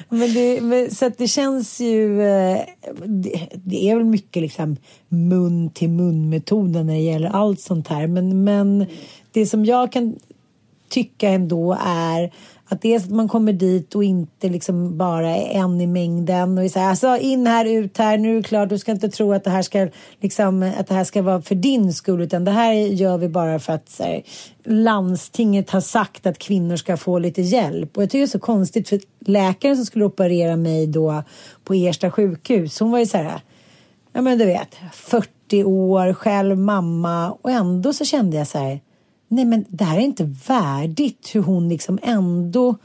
[0.08, 2.60] men det, men, så att det känns ju, eh,
[3.04, 4.76] det, det är väl mycket liksom
[5.08, 8.06] mun till mun metoden när det gäller allt sånt här.
[8.06, 8.86] Men, men
[9.32, 10.16] det som jag kan
[10.88, 12.32] tycka ändå är
[12.68, 16.64] att dels att man kommer dit och inte liksom bara är en i mängden och
[16.64, 19.08] är så här, alltså in här, ut här, nu är det klart, du ska inte
[19.08, 19.88] tro att det här ska
[20.20, 23.58] liksom, att det här ska vara för din skull utan det här gör vi bara
[23.58, 24.22] för att här,
[24.64, 27.96] landstinget har sagt att kvinnor ska få lite hjälp.
[27.96, 31.22] Och jag tycker det är så konstigt för läkaren som skulle operera mig då
[31.64, 33.40] på Ersta sjukhus, hon var ju så här,
[34.12, 38.80] ja men du vet, 40 år, själv mamma och ändå så kände jag så här
[39.28, 42.76] nej men det här är inte värdigt hur hon liksom ändå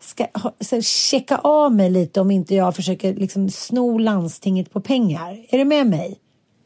[0.00, 4.80] ska ha, så checka av mig lite om inte jag försöker liksom sno landstinget på
[4.80, 5.38] pengar.
[5.48, 6.18] Är du med mig?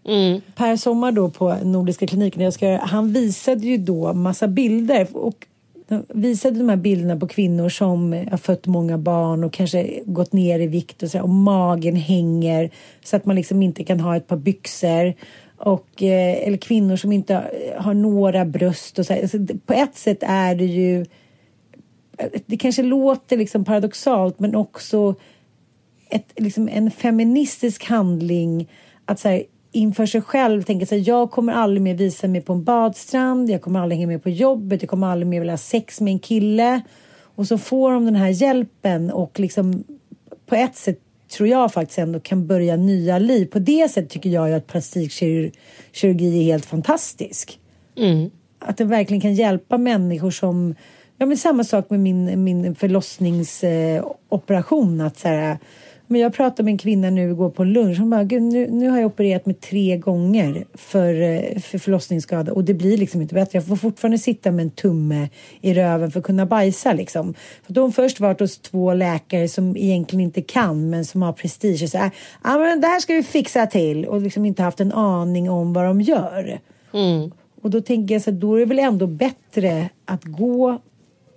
[0.05, 0.41] Mm.
[0.55, 5.47] Per Sommar då på Nordiska kliniken, jag ska, han visade ju då massa bilder och
[6.09, 10.61] visade de här bilderna på kvinnor som har fött många barn och kanske gått ner
[10.61, 12.71] i vikt och, så, och magen hänger
[13.05, 15.15] så att man liksom inte kan ha ett par byxor
[15.59, 18.99] och, eh, eller kvinnor som inte har några bröst.
[18.99, 21.07] Och så alltså, på ett sätt är det ju...
[22.47, 25.15] Det kanske låter liksom paradoxalt men också
[26.11, 28.69] ett, liksom en feministisk handling
[29.05, 29.43] att så här,
[29.73, 33.63] inför sig själv tänka sig jag kommer aldrig mer visa mig på en badstrand, jag
[33.63, 36.19] kommer aldrig hänga med på jobbet, jag kommer aldrig mer vilja ha sex med en
[36.19, 36.81] kille.
[37.21, 39.85] Och så får de den här hjälpen och liksom
[40.47, 43.47] på ett sätt tror jag faktiskt ändå kan börja nya liv.
[43.47, 47.59] På det sättet tycker jag ju att plastikkirurgi är helt fantastisk.
[47.97, 48.31] Mm.
[48.59, 50.75] Att det verkligen kan hjälpa människor som
[51.21, 55.01] Ja men samma sak med min, min förlossningsoperation.
[55.01, 55.59] Eh, att så här,
[56.09, 57.99] men jag pratade med en kvinna nu igår på lunch.
[57.99, 62.53] Hon bara, Gud, nu, nu har jag opererat mig tre gånger för, eh, för förlossningsskada
[62.53, 63.59] och det blir liksom inte bättre.
[63.59, 65.29] Jag får fortfarande sitta med en tumme
[65.61, 67.35] i röven för att kunna bajsa liksom.
[67.67, 71.23] För då har hon först varit hos två läkare som egentligen inte kan men som
[71.23, 72.11] har prestige och så här,
[72.45, 75.73] ja men det här ska vi fixa till och liksom inte haft en aning om
[75.73, 76.61] vad de gör.
[76.95, 77.31] Mm.
[77.63, 80.81] Och då tänker jag så här, då är det väl ändå bättre att gå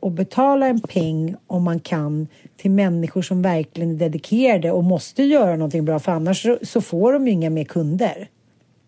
[0.02, 5.24] och betala en peng om man kan till människor som verkligen är dedikerade och måste
[5.24, 8.28] göra någonting bra för annars så, får de ju inga mer kunder.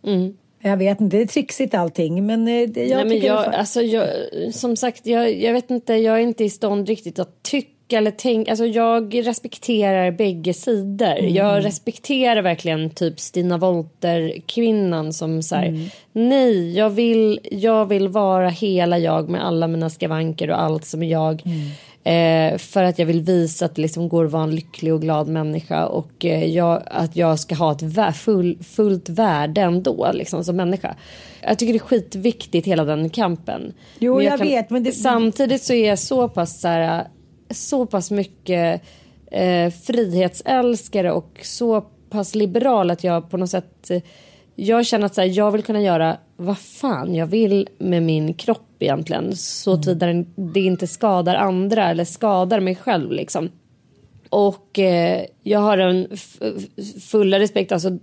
[0.05, 0.37] Mm.
[0.61, 3.81] Jag vet inte, det är trixigt allting men eh, jag Nej, men jag, är alltså,
[3.81, 4.07] jag,
[4.53, 8.11] Som sagt, jag, jag vet inte, jag är inte i stånd riktigt att tycka eller
[8.11, 8.51] tänka.
[8.51, 11.19] Alltså, jag respekterar bägge sidor.
[11.19, 11.33] Mm.
[11.33, 15.89] Jag respekterar verkligen typ Stina Wolter kvinnan som säger mm.
[16.11, 21.03] nej, jag vill, jag vill vara hela jag med alla mina skavanker och allt som
[21.03, 21.41] är jag.
[21.45, 21.69] Mm.
[22.05, 25.01] Eh, för att jag vill visa att det liksom går att vara en lycklig och
[25.01, 30.11] glad människa och eh, jag, att jag ska ha ett vä full, fullt värde ändå
[30.13, 30.95] liksom, som människa.
[31.41, 33.73] Jag tycker det är skitviktigt hela den kampen.
[33.99, 34.69] Jo, men jag, jag kan, vet.
[34.69, 34.91] Men det...
[34.91, 37.07] Samtidigt så är jag så pass så här,
[37.53, 38.81] så pass mycket
[39.31, 44.01] eh, frihetsälskare och så pass liberal att jag på något sätt eh,
[44.55, 48.33] jag känner att så här, jag vill kunna göra vad fan jag vill med min
[48.33, 49.81] kropp egentligen så mm.
[49.81, 53.49] tillvida det inte skadar andra eller skadar mig själv liksom.
[54.33, 56.07] Och eh, jag har en
[57.01, 57.71] fulla respekt.
[57.71, 57.97] Alltså,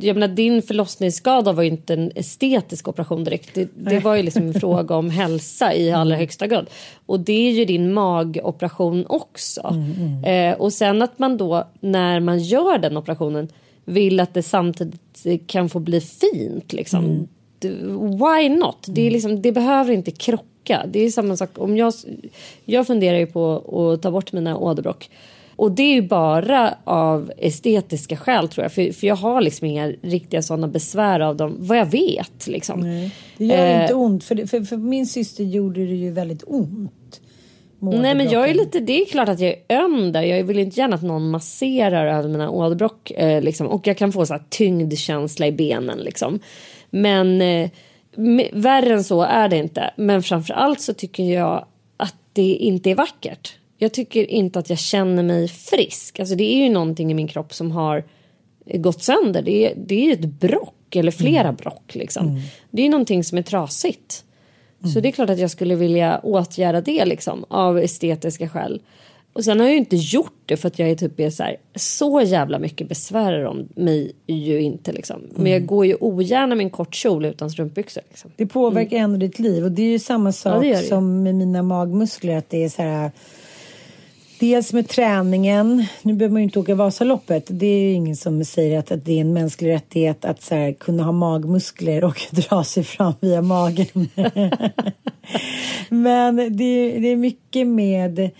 [0.00, 3.54] jag menar, din förlossningsskada var ju inte en estetisk operation direkt.
[3.54, 6.70] Det, det var ju liksom en fråga om hälsa i allra högsta grad.
[7.06, 9.66] Och det är ju din magoperation också.
[9.74, 10.52] Mm, mm.
[10.52, 13.48] Eh, och sen att man då när man gör den operationen
[13.84, 16.72] vill att det samtidigt kan få bli fint.
[16.72, 17.04] Liksom.
[17.04, 18.18] Mm.
[18.18, 18.86] Why not?
[18.86, 20.86] Det, är liksom, det behöver inte krocka.
[20.86, 21.92] Det är samma sak om jag,
[22.64, 25.10] jag funderar ju på att ta bort mina åderbråck.
[25.62, 28.72] Och det är ju bara av estetiska skäl tror jag.
[28.72, 31.56] För, för jag har liksom inga riktiga sådana besvär av dem.
[31.58, 32.80] Vad jag vet liksom.
[32.80, 34.24] Nej, det gör eh, inte ont.
[34.24, 37.20] För, för, för min syster gjorde det ju väldigt ont.
[37.78, 40.22] Nej men jag är lite, det är klart att jag är öm där.
[40.22, 43.10] Jag vill inte gärna att någon masserar över mina åderbråck.
[43.10, 43.66] Eh, liksom.
[43.66, 46.40] Och jag kan få så här tyngdkänsla i benen liksom.
[46.90, 47.70] Men eh,
[48.52, 49.90] värre än så är det inte.
[49.96, 51.64] Men framför allt så tycker jag
[51.96, 53.56] att det inte är vackert.
[53.82, 56.20] Jag tycker inte att jag känner mig frisk.
[56.20, 58.04] Alltså det är ju någonting i min kropp som har
[58.74, 59.42] gått sönder.
[59.42, 61.56] Det är, det är ett brock eller flera mm.
[61.56, 62.28] brock liksom.
[62.28, 62.40] Mm.
[62.70, 64.24] Det är någonting som är trasigt.
[64.80, 64.92] Mm.
[64.92, 68.82] Så det är klart att jag skulle vilja åtgärda det liksom av estetiska skäl.
[69.32, 71.42] Och sen har jag ju inte gjort det för att jag är typ är så,
[71.42, 75.22] här, så jävla mycket besvärar om mig ju inte liksom.
[75.34, 75.66] Men jag mm.
[75.66, 78.02] går ju ogärna med en kort kjol utan strumpbyxor.
[78.08, 78.30] Liksom.
[78.36, 79.04] Det påverkar mm.
[79.04, 82.50] ändå ditt liv och det är ju samma sak ja, som med mina magmuskler att
[82.50, 83.10] det är så här
[84.42, 85.86] Dels med träningen.
[86.02, 87.46] Nu behöver man ju inte åka Vasaloppet.
[87.48, 90.54] Det är ju ingen som säger att, att det är en mänsklig rättighet att så
[90.54, 93.86] här, kunna ha magmuskler och dra sig fram via magen.
[95.88, 98.30] Men det, det är mycket med...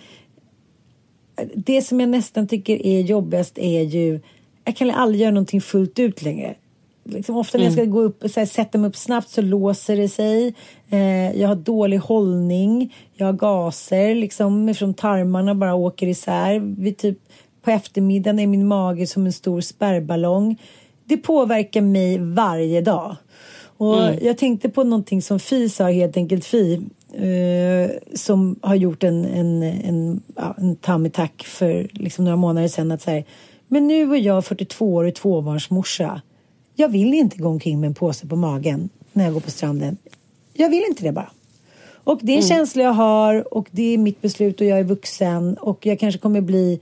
[1.55, 4.19] Det som jag nästan tycker är jobbigast är ju...
[4.63, 6.55] Jag kan aldrig göra någonting fullt ut längre.
[7.03, 9.41] Liksom ofta när jag ska gå upp och så här, sätta mig upp snabbt så
[9.41, 10.53] låser det sig.
[10.89, 12.95] Eh, jag har dålig hållning.
[13.13, 16.59] Jag har gaser liksom från tarmarna bara åker isär.
[16.59, 17.17] Vid typ
[17.61, 20.61] på eftermiddagen är min mage som en stor spärrballong.
[21.05, 23.15] Det påverkar mig varje dag.
[23.77, 26.81] Och jag tänkte på någonting som Fi sa, helt enkelt Fi.
[27.13, 32.67] Eh, som har gjort en, en, en, ja, en tummy tack för liksom några månader
[32.67, 32.91] sedan.
[32.91, 33.23] Att säga,
[33.67, 36.21] men nu är jag 42 år och tvåbarnsmorsa.
[36.75, 39.97] Jag vill inte gå omkring med en påse på magen när jag går på stranden.
[40.53, 41.31] Jag vill inte det bara.
[42.03, 44.83] Och det är en känsla jag har och det är mitt beslut och jag är
[44.83, 46.79] vuxen och jag kanske kommer bli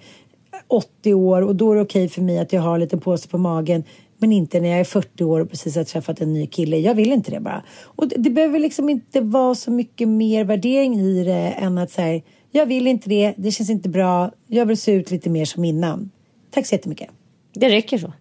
[0.67, 3.37] 80 år och då är det okej för mig att jag har lite påse på
[3.37, 3.83] magen.
[4.17, 6.77] Men inte när jag är 40 år och precis har träffat en ny kille.
[6.77, 7.63] Jag vill inte det bara.
[7.83, 11.91] Och det, det behöver liksom inte vara så mycket mer värdering i det än att
[11.91, 12.21] säga
[12.51, 15.63] jag vill inte det, det känns inte bra, jag vill se ut lite mer som
[15.63, 16.11] innan.
[16.49, 17.09] Tack så jättemycket.
[17.53, 18.13] Det räcker så.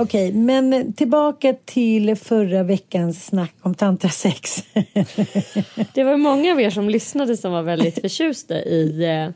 [0.00, 4.64] Okej, men tillbaka till förra veckans snack om tantrasex.
[5.94, 9.28] Det var många av er som lyssnade som var väldigt förtjusta i, eh,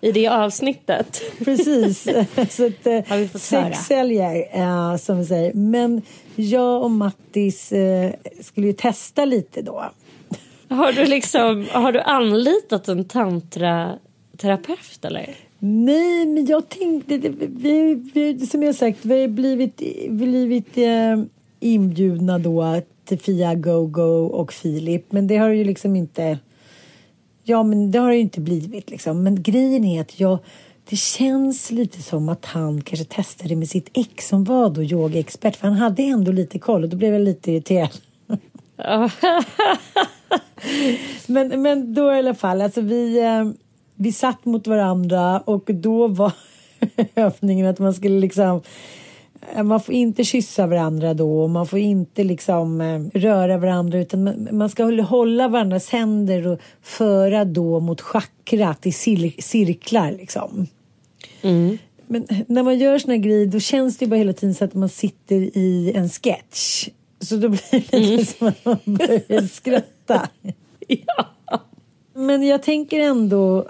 [0.00, 1.22] i det avsnittet.
[1.44, 2.02] Precis.
[2.50, 5.54] Så att, eh, Har vi fått sex säljer, eh, som vi säger.
[5.54, 6.02] Men
[6.34, 9.84] jag och Mattis eh, skulle ju testa lite då.
[10.68, 15.34] Har du, liksom, har du anlitat en tantraterapeut eller?
[15.68, 17.18] Nej, men jag tänkte...
[17.18, 21.22] Vi, vi, som jag sagt, vi har blivit, blivit eh,
[21.60, 25.12] inbjudna då till Fia Go-Go och Filip.
[25.12, 26.38] Men det har ju liksom inte...
[27.44, 29.22] Ja, men det har det ju inte blivit liksom.
[29.22, 30.38] Men grejen är att jag...
[30.88, 35.56] Det känns lite som att han kanske testade med sitt ex som var då yogaexpert.
[35.56, 37.90] För han hade ändå lite koll och då blev jag lite irriterad.
[41.26, 43.44] men, men då i alla fall, alltså vi, eh,
[43.96, 46.32] vi satt mot varandra och då var
[47.14, 48.60] övningen att man skulle liksom
[49.54, 53.98] eh, man får inte kyssa varandra då och man får inte liksom eh, röra varandra
[53.98, 60.66] utan man, ska hålla- varandras händer och föra då mot chakrat i cir- cirklar liksom.
[62.06, 64.88] Men när man gör såna grejer då känns det bara hela tiden så att man
[64.88, 66.88] sitter i en sketch.
[67.20, 70.28] Så då blir det lite som att man börjar skratta.
[72.14, 73.66] Men jag tänker ändå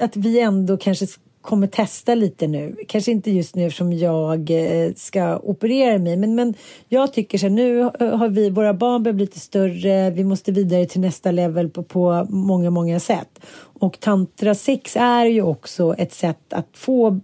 [0.00, 1.06] att vi ändå kanske
[1.42, 2.76] kommer testa lite nu.
[2.88, 6.16] Kanske inte just nu eftersom jag eh, ska operera mig.
[6.16, 6.54] Men, men
[6.88, 10.10] jag tycker så här, nu eh, har vi, våra barn börjar bli lite större.
[10.10, 13.40] Vi måste vidare till nästa level på, på många, många sätt.
[13.80, 17.20] Och tantra sex är ju också ett sätt att få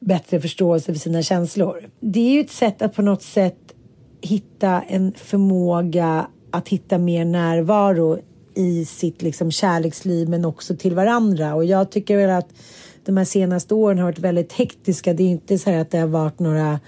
[0.00, 1.88] bättre förståelse för sina känslor.
[2.00, 3.74] Det är ju ett sätt att på något sätt
[4.20, 8.18] hitta en förmåga att hitta mer närvaro
[8.54, 11.54] i sitt liksom kärleksliv men också till varandra.
[11.54, 12.48] Och jag tycker väl att
[13.04, 15.14] de här senaste åren har varit väldigt hektiska.
[15.14, 16.80] Det är inte så här att det har varit några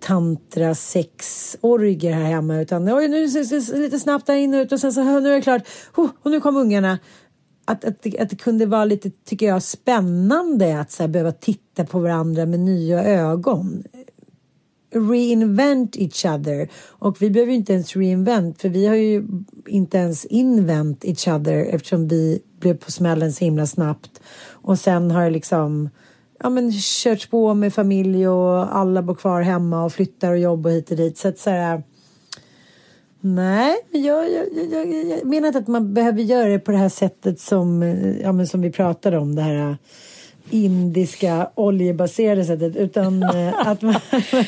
[0.00, 4.62] tantra sex orger här hemma utan oj nu är det lite snabbt där inne och
[4.62, 5.62] ut och sen så nu är det klart
[5.96, 6.98] oh, och nu kom ungarna.
[7.64, 11.84] Att, att, att det kunde vara lite, tycker jag, spännande att så här, behöva titta
[11.84, 13.84] på varandra med nya ögon
[14.92, 16.68] reinvent each other.
[16.88, 19.26] Och vi behöver ju inte ens reinvent för vi har ju
[19.66, 24.20] inte ens invent each other eftersom vi blev på smällen så himla snabbt.
[24.50, 25.90] Och sen har det liksom
[26.42, 30.70] ja, men körts på med familj och alla bor kvar hemma och flyttar och jobbar
[30.70, 31.18] hit och dit.
[31.18, 31.82] Så att så här,
[33.24, 36.88] Nej, jag, jag, jag, jag, menar inte att man behöver göra det på det här
[36.88, 37.82] sättet som,
[38.22, 39.34] ja, men som vi pratade om.
[39.34, 39.76] Det här
[40.50, 42.76] indiska oljebaserade sättet.
[42.76, 44.00] Utan eh, att man,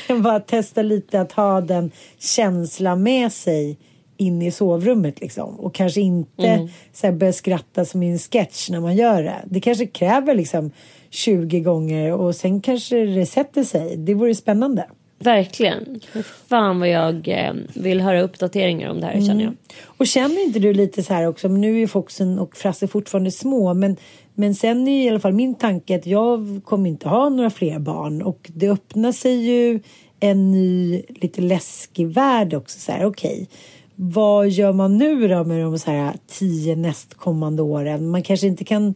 [0.23, 3.79] bara testar lite att ha den känslan med sig
[4.17, 5.61] in i sovrummet liksom.
[5.61, 9.43] Och kanske inte så här, börja skratta som i en sketch när man gör det.
[9.45, 10.71] Det kanske kräver liksom
[11.11, 13.97] 20 gånger och sen kanske det sätter sig.
[13.97, 14.87] Det vore spännande.
[15.19, 16.01] Verkligen.
[16.49, 19.55] Fan vad jag eh, vill höra uppdateringar om det här känner jag.
[19.85, 23.31] Och känner inte du lite så här också, nu är ju Foxen och Frasse fortfarande
[23.31, 23.97] små, men,
[24.35, 27.78] men sen är i alla fall min tanke att jag kommer inte ha några fler
[27.78, 29.80] barn och det öppnar sig ju
[30.20, 32.78] en ny, lite läskig värld också.
[32.78, 33.49] Så här, okej,
[33.95, 38.09] vad gör man nu då med de så här tio nästkommande åren?
[38.09, 38.95] Man kanske inte kan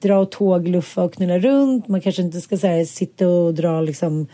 [0.00, 3.80] dra och tågluffa och knulla runt, man kanske inte ska så här, sitta och dra
[3.80, 4.26] liksom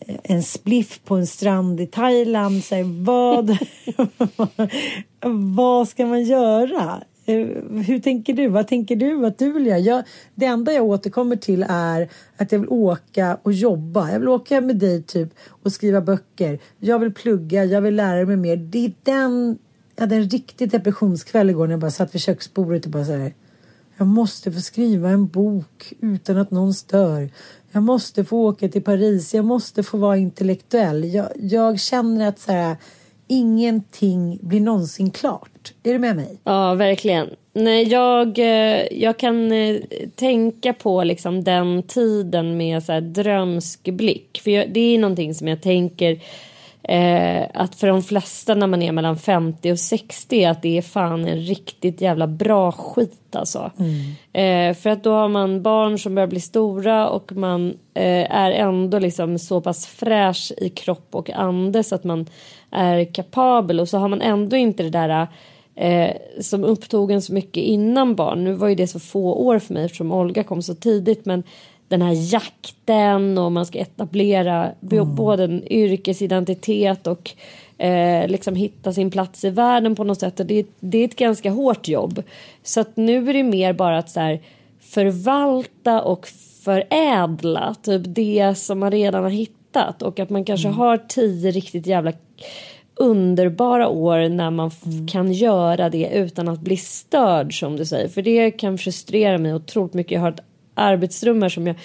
[0.00, 2.64] eh, en spliff på en strand i Thailand.
[2.64, 3.56] Så här, vad,
[5.56, 7.02] vad ska man göra?
[7.26, 7.46] Eh,
[7.86, 8.48] hur tänker du?
[8.48, 9.78] Vad tänker du att du vill göra?
[9.78, 10.04] Jag,
[10.34, 14.10] det enda jag återkommer till är att jag vill åka och jobba.
[14.12, 16.58] Jag vill åka med dig typ och skriva böcker.
[16.78, 18.56] Jag vill plugga, jag vill lära mig mer.
[18.56, 19.58] Det är den...
[19.96, 23.12] Jag hade en riktig depressionskväll igår när jag bara satt vid köksbordet och bara så
[23.12, 23.32] här.
[23.96, 27.30] Jag måste få skriva en bok utan att någon stör.
[27.72, 29.34] Jag måste få åka till Paris.
[29.34, 31.04] Jag måste få vara intellektuell.
[31.04, 32.76] Jag, jag känner att så här,
[33.26, 35.72] ingenting blir någonsin klart.
[35.82, 36.38] Är du med mig?
[36.44, 37.30] Ja, verkligen.
[37.52, 39.76] Nej, jag, eh, jag kan eh,
[40.14, 44.40] tänka på liksom den tiden med så här drömsk blick.
[44.44, 46.20] För jag, det är någonting som jag tänker
[46.82, 50.82] eh, att för de flesta när man är mellan 50 och 60 att det är
[50.82, 53.70] fan en riktigt jävla bra skit alltså.
[53.78, 54.70] Mm.
[54.70, 58.50] Eh, för att då har man barn som börjar bli stora och man eh, är
[58.50, 62.26] ändå liksom så pass fräsch i kropp och ande så att man
[62.74, 65.28] är kapabel och så har man ändå inte det där
[65.74, 66.10] eh,
[66.40, 68.44] som upptog en så mycket innan barn.
[68.44, 71.42] Nu var ju det så få år för mig eftersom Olga kom så tidigt men
[71.88, 75.14] den här jakten och man ska etablera mm.
[75.14, 77.30] både en yrkesidentitet och
[77.78, 80.40] eh, liksom hitta sin plats i världen på något sätt.
[80.40, 82.22] Och det, det är ett ganska hårt jobb.
[82.62, 84.40] Så att nu är det mer bara att så här,
[84.80, 86.28] förvalta och
[86.64, 90.78] förädla typ det som man redan har hittat och att man kanske mm.
[90.78, 92.12] har tio riktigt jävla
[92.96, 95.08] underbara år när man mm.
[95.08, 98.08] kan göra det utan att bli störd som du säger.
[98.08, 100.12] För det kan frustrera mig otroligt mycket.
[100.12, 101.76] Jag har ett arbetsrum här som jag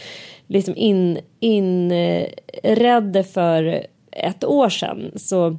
[0.47, 5.11] liksom in, inredde för ett år sedan.
[5.15, 5.57] Så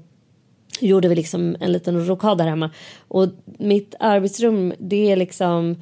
[0.81, 2.71] gjorde vi liksom en liten rokad där hemma.
[3.09, 5.77] Och mitt arbetsrum det är liksom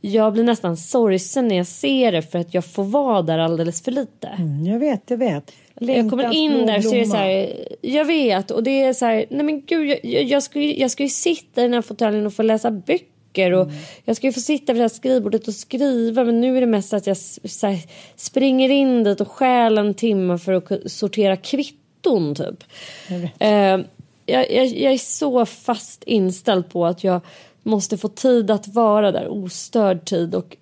[0.00, 3.82] jag blir nästan sorgsen när jag ser det för att jag får vara där alldeles
[3.82, 4.26] för lite.
[4.26, 5.52] Mm, jag vet, jag vet.
[5.80, 9.04] Jag kommer in där så är det så här, jag vet och det är så
[9.06, 11.82] här, nej men gud jag, jag, ska, ju, jag ska ju sitta i den här
[11.82, 13.76] fåtöljen och få läsa böcker och mm.
[14.04, 16.66] jag ska ju få sitta vid det här skrivbordet och skriva men nu är det
[16.66, 17.16] mest att jag
[17.62, 17.78] här,
[18.16, 22.64] springer in dit och stjäl en timme för att sortera kvitton typ.
[23.08, 23.86] Jag, uh,
[24.26, 27.20] jag, jag, jag är så fast inställd på att jag
[27.62, 30.56] måste få tid att vara där, ostörd tid och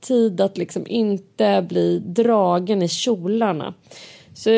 [0.00, 3.74] tid att liksom inte bli dragen i kjolarna.
[4.34, 4.50] Så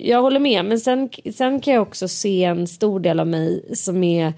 [0.00, 3.64] jag håller med, men sen, sen kan jag också se en stor del av mig
[3.74, 4.32] som är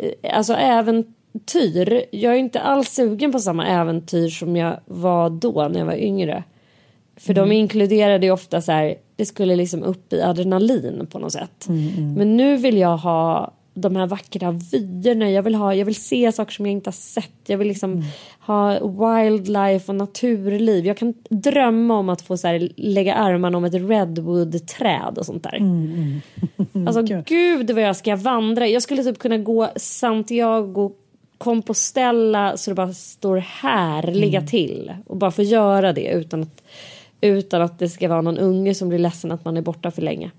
[0.00, 2.04] eh, alltså äventyr.
[2.10, 5.96] Jag är inte alls sugen på samma äventyr som jag var då när jag var
[5.96, 6.44] yngre.
[7.16, 7.48] För mm.
[7.48, 11.68] de inkluderade ju ofta så här, det skulle liksom upp i adrenalin på något sätt.
[11.68, 12.14] Mm, mm.
[12.14, 15.30] Men nu vill jag ha de här vackra vyerna.
[15.30, 17.32] Jag vill, ha, jag vill se saker som jag inte har sett.
[17.46, 18.04] Jag vill liksom mm.
[18.40, 20.86] ha wildlife och naturliv.
[20.86, 25.42] Jag kan drömma om att få så här, lägga armarna om ett redwood-träd och sånt
[25.42, 25.56] där.
[25.56, 26.20] Mm.
[26.74, 26.86] Mm.
[26.86, 28.66] Alltså gud vad jag ska vandra.
[28.66, 30.92] Jag skulle typ kunna gå Santiago
[31.38, 34.48] Compostela så det bara står härliga mm.
[34.48, 36.62] till och bara få göra det utan att,
[37.20, 40.02] utan att det ska vara någon unge som blir ledsen att man är borta för
[40.02, 40.30] länge.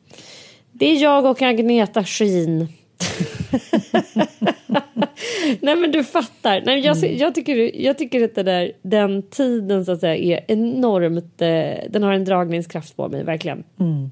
[0.72, 2.68] Det är jag och Agneta Skin.
[5.62, 6.62] Nej men du fattar.
[6.66, 7.18] Nej, jag, mm.
[7.18, 11.90] jag, tycker, jag tycker att det där, den tiden så att säga är enormt, eh,
[11.90, 13.64] den har en dragningskraft på mig verkligen.
[13.80, 14.12] Mm.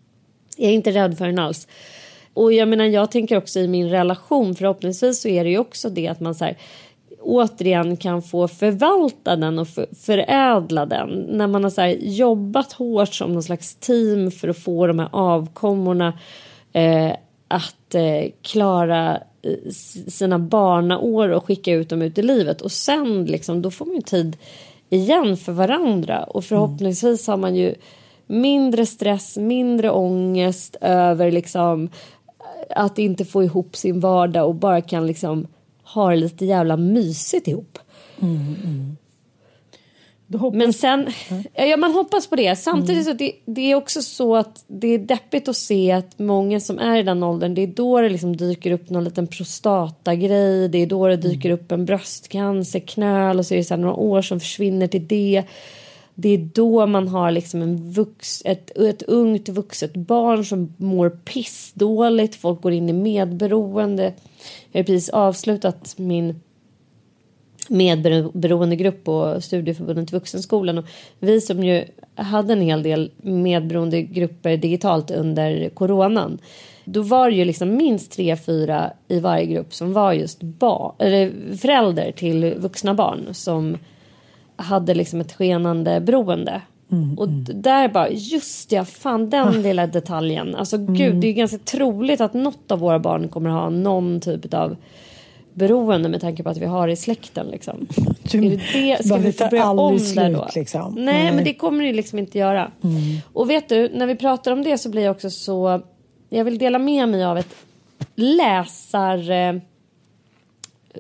[0.57, 1.67] Jag är inte rädd för den alls.
[2.33, 5.89] Och jag menar jag tänker också i min relation förhoppningsvis så är det ju också
[5.89, 6.57] det att man så här,
[7.21, 11.09] återigen kan få förvalta den och för, förädla den.
[11.09, 15.09] När man har så jobbat hårt som någon slags team för att få de här
[15.11, 16.19] avkommorna
[16.73, 17.11] eh,
[17.47, 19.71] att eh, klara eh,
[20.07, 23.95] sina barnaår och skicka ut dem ut i livet och sen liksom då får man
[23.95, 24.37] ju tid
[24.89, 27.75] igen för varandra och förhoppningsvis har man ju
[28.27, 34.81] mindre stress, mindre ångest över liksom eh, att inte få ihop sin vardag och bara
[34.81, 35.47] kan liksom
[35.83, 37.79] ha det lite jävla mysigt ihop.
[38.21, 38.97] Mm, mm.
[40.53, 41.07] Men sen,
[41.53, 42.55] ja man hoppas på det.
[42.55, 43.03] Samtidigt mm.
[43.03, 46.79] så det, det är också så att det är deppigt att se att många som
[46.79, 50.77] är i den åldern, det är då det liksom dyker upp någon liten prostatagrej, det
[50.77, 51.59] är då det dyker mm.
[51.59, 55.43] upp en bröstcancerknöl och så är det så några år som försvinner till det.
[56.15, 61.09] Det är då man har liksom en vux, ett, ett ungt vuxet barn som mår
[61.09, 64.13] pissdåligt, folk går in i medberoende.
[64.71, 66.41] Jag har precis avslutat min
[67.69, 70.77] medberoende grupp på Studieförbundet Vuxenskolan.
[70.77, 70.85] Och
[71.19, 71.85] vi som ju
[72.15, 76.37] hade en hel del medberoende grupper digitalt under coronan.
[76.85, 80.93] Då var det ju liksom minst tre, fyra i varje grupp som var just bar,
[80.99, 83.77] eller förälder till vuxna barn som
[84.55, 86.61] hade liksom ett skenande beroende.
[86.91, 87.61] Mm, och mm.
[87.61, 89.51] där bara, just ja, fan den ah.
[89.51, 90.55] lilla detaljen.
[90.55, 90.93] Alltså mm.
[90.93, 94.75] gud, det är ganska troligt att något av våra barn kommer ha någon typ av
[95.55, 97.87] medberoende med tanke på att vi har i släkten liksom.
[98.31, 100.47] Du- är det det, ska vi få börja om där då?
[100.55, 100.93] liksom.
[100.93, 101.21] Nej, Nej.
[101.21, 101.35] Mm.
[101.35, 102.71] men det kommer det liksom inte göra.
[103.33, 105.81] Och vet du, när vi pratar om det så blir jag också så...
[106.29, 107.55] Jag vill dela med mig av ett
[108.15, 109.31] läsar...
[109.31, 109.55] eh,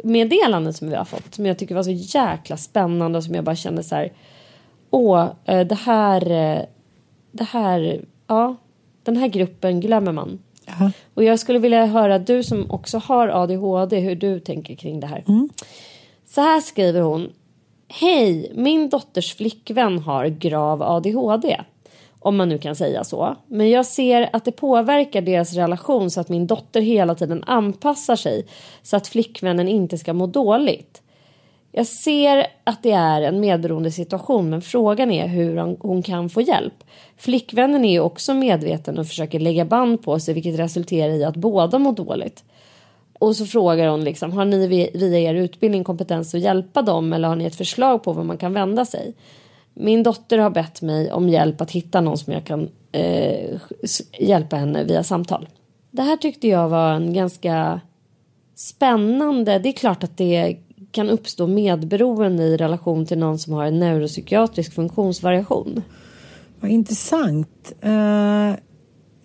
[0.03, 3.43] meddelande som vi har fått som jag tycker var så jäkla spännande och som jag
[3.43, 4.11] bara kände så här
[4.89, 6.61] åh, eh, det här eh,
[7.31, 8.55] det här, ja
[9.03, 10.39] den här gruppen glömmer man.
[10.65, 10.91] Ja.
[11.13, 15.07] Och jag skulle vilja höra du som också har ADHD hur du tänker kring det
[15.07, 15.23] här.
[16.25, 17.29] Så här skriver hon.
[17.87, 21.61] Hej, min dotters flickvän har grav ADHD.
[22.19, 23.35] Om man nu kan säga så.
[23.47, 28.15] Men jag ser att det påverkar deras relation så att min dotter hela tiden anpassar
[28.15, 28.45] sig
[28.81, 31.01] så att flickvännen inte ska må dåligt.
[31.71, 36.41] Jag ser att det är en medberoende situation men frågan är hur hon kan få
[36.41, 36.83] hjälp.
[37.17, 41.35] Flickvännen är ju också medveten och försöker lägga band på sig vilket resulterar i att
[41.35, 42.43] båda mår dåligt.
[43.19, 47.27] Och så frågar hon liksom, har ni via er utbildning kompetens att hjälpa dem eller
[47.27, 49.13] har ni ett förslag på var man kan vända sig?
[49.73, 53.59] Min dotter har bett mig om hjälp att hitta någon som jag kan eh,
[54.19, 55.47] hjälpa henne via samtal.
[55.91, 57.81] Det här tyckte jag var en ganska
[58.55, 59.59] spännande.
[59.59, 60.57] Det är klart att det
[60.91, 65.81] kan uppstå medberoende i relation till någon som har en neuropsykiatrisk funktionsvariation.
[66.59, 67.73] Vad intressant.
[67.81, 68.53] Eh,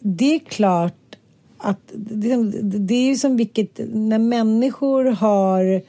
[0.00, 1.16] det är klart
[1.58, 5.82] att det, är ju som vilket, när människor har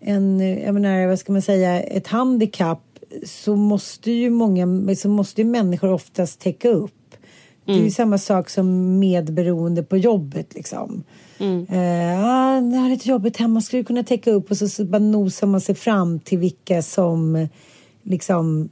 [0.00, 2.82] en, jag menar, vad ska man säga, ett handikapp
[3.24, 6.92] så måste ju många, så måste ju människor oftast täcka upp.
[7.64, 11.04] Det är ju samma sak som medberoende på jobbet liksom.
[11.68, 14.50] Eh, ah, det är lite jobbigt hemma, skulle du kunna täcka upp?
[14.50, 17.48] Och så, så bara nosar man sig fram till vilka som
[18.02, 18.68] liksom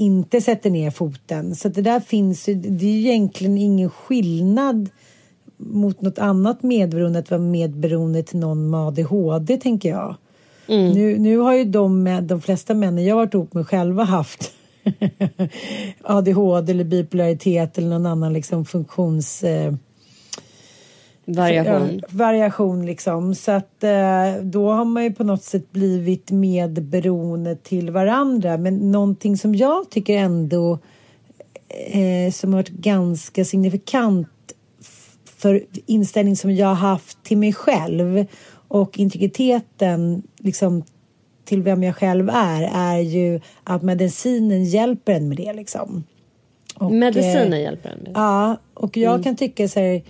[0.00, 1.54] inte sätter ner foten.
[1.54, 4.88] Så det där finns ju, det är ju egentligen ingen skillnad
[5.56, 10.16] mot något annat medberoende att vara medberoende till någon med ADHD tänker jag.
[10.94, 14.52] Nu, nu har ju de, de flesta männen jag varit ihop med själva haft
[16.02, 19.44] ADHD eller bipolaritet eller någon annan liksom funktions...
[19.44, 19.74] Eh,
[21.36, 22.00] Variation.
[22.08, 23.34] Variation liksom.
[23.34, 28.56] Så att eh, då har man ju på något sätt blivit medberoende till varandra.
[28.56, 30.78] Men någonting som jag tycker ändå
[31.90, 34.28] eh, som har varit ganska signifikant
[35.36, 38.26] för inställning som jag har haft till mig själv
[38.68, 40.82] och integriteten liksom
[41.44, 46.04] till vem jag själv är är ju att medicinen hjälper en med det liksom.
[46.74, 48.12] Och, Medicinen eh, hjälper en.
[48.14, 50.02] Ja, och jag kan tycka så här.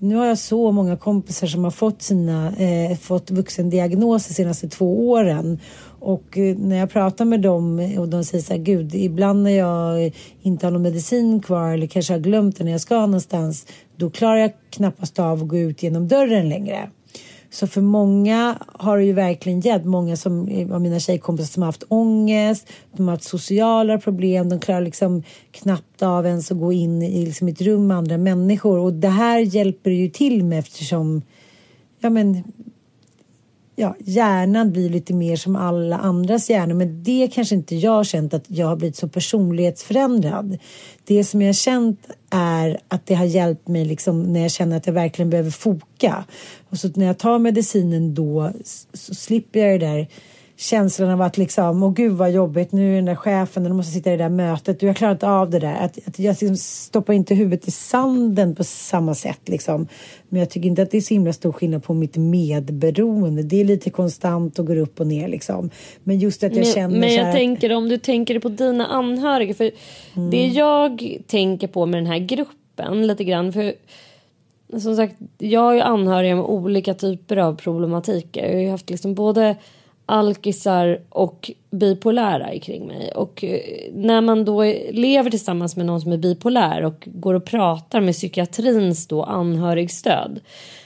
[0.00, 4.68] Nu har jag så många kompisar som har fått sina eh, fått vuxendiagnoser de senaste
[4.68, 5.58] två åren.
[6.00, 9.50] Och eh, när jag pratar med dem och de säger så här, gud, ibland när
[9.50, 13.66] jag inte har någon medicin kvar eller kanske har glömt den när jag ska någonstans,
[13.96, 16.90] då klarar jag knappast av att gå ut genom dörren längre.
[17.50, 19.86] Så för många har det ju verkligen hjälpt.
[19.86, 24.48] Många som, eh, av mina tjejkompisar som har haft ångest, de har haft sociala problem,
[24.48, 28.18] de klarar liksom knappt av ens att gå in i liksom ett rum med andra
[28.18, 28.78] människor.
[28.78, 31.22] Och det här hjälper ju till med eftersom
[32.00, 32.44] ja, men,
[33.78, 36.74] ja, hjärnan blir lite mer som alla andras hjärnor.
[36.74, 40.58] Men det kanske inte jag har känt att jag har blivit så personlighetsförändrad.
[41.04, 44.76] Det som jag har känt är att det har hjälpt mig liksom när jag känner
[44.76, 46.24] att jag verkligen behöver foka.
[46.70, 48.52] Och så när jag tar medicinen då
[48.94, 50.08] så slipper jag det där
[50.60, 53.92] känslan av att liksom, åh gud vad jobbigt, nu är den där chefen, nu måste
[53.92, 55.74] sitta i det där mötet, du jag klarar inte av det där.
[55.74, 59.88] Att, att jag liksom stoppar inte huvudet i sanden på samma sätt liksom.
[60.28, 63.42] Men jag tycker inte att det är så himla stor skillnad på mitt medberoende.
[63.42, 65.70] Det är lite konstant och går upp och ner liksom.
[66.04, 68.86] Men just att jag Men, känner men jag här, tänker om du tänker på dina
[68.86, 69.54] anhöriga.
[69.54, 69.70] För
[70.16, 70.30] Mm.
[70.30, 73.52] det jag tänker på med den här gruppen lite grann.
[73.52, 73.72] För
[74.80, 78.46] som sagt, jag har ju anhöriga med olika typer av problematiker.
[78.46, 79.56] Jag har ju haft liksom både
[80.08, 83.12] alkisar och bipolära kring mig.
[83.12, 83.60] Och eh,
[83.92, 88.14] när man då lever tillsammans med någon som är bipolär och går och pratar med
[88.14, 90.40] psykiatrins då anhörigstöd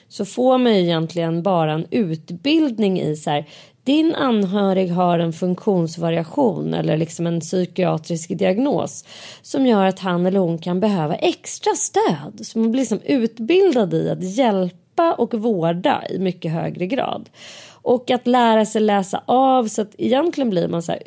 [0.09, 3.47] så får man ju egentligen bara en utbildning i så här
[3.85, 9.05] din anhörig har en funktionsvariation eller liksom en psykiatrisk diagnos
[9.43, 12.47] som gör att han eller hon kan behöva extra stöd.
[12.47, 17.29] Så man blir liksom utbildad i att hjälpa och vårda i mycket högre grad.
[17.83, 21.03] Och att lära sig läsa av så att egentligen blir man så här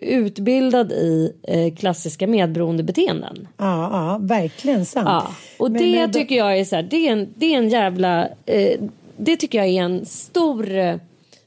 [0.00, 3.48] utbildad i eh, klassiska medberoendebeteenden.
[3.56, 5.06] Ja, ja, verkligen sant.
[5.08, 5.26] Ja,
[5.58, 7.68] och Men- det men tycker jag är så här, det är en, det är en
[7.68, 8.80] jävla, eh,
[9.16, 10.62] det tycker jag är en stor,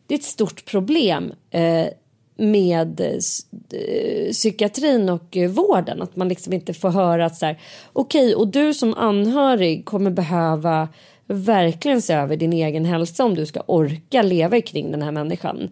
[0.08, 1.86] det är ett stort problem eh,
[2.38, 6.02] med eh, eh, psykiatrin och eh, vården.
[6.02, 7.60] Att man liksom inte får höra att så här,
[7.94, 10.88] okej och du som anhörig kommer behöva
[11.34, 15.70] verkligen se över din egen hälsa om du ska orka leva kring den här människan.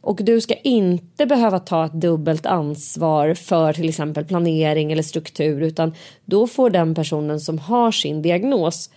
[0.00, 5.62] Och du ska inte behöva ta ett dubbelt ansvar för till exempel planering eller struktur
[5.62, 5.94] utan
[6.24, 8.90] då får den personen som har sin diagnos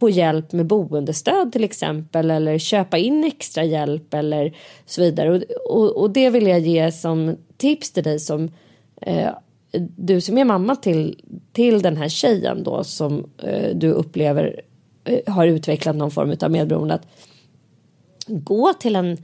[0.00, 4.56] få hjälp med boendestöd till exempel eller köpa in extra hjälp eller
[4.86, 5.30] så vidare.
[5.30, 5.42] Och,
[5.76, 8.50] och, och det vill jag ge som tips till dig som
[9.00, 9.30] eh,
[9.96, 11.20] du som är mamma till,
[11.52, 14.60] till den här tjejen då som eh, du upplever
[15.26, 16.94] har utvecklat någon form av medberoende.
[16.94, 17.06] Att
[18.26, 19.16] gå till en,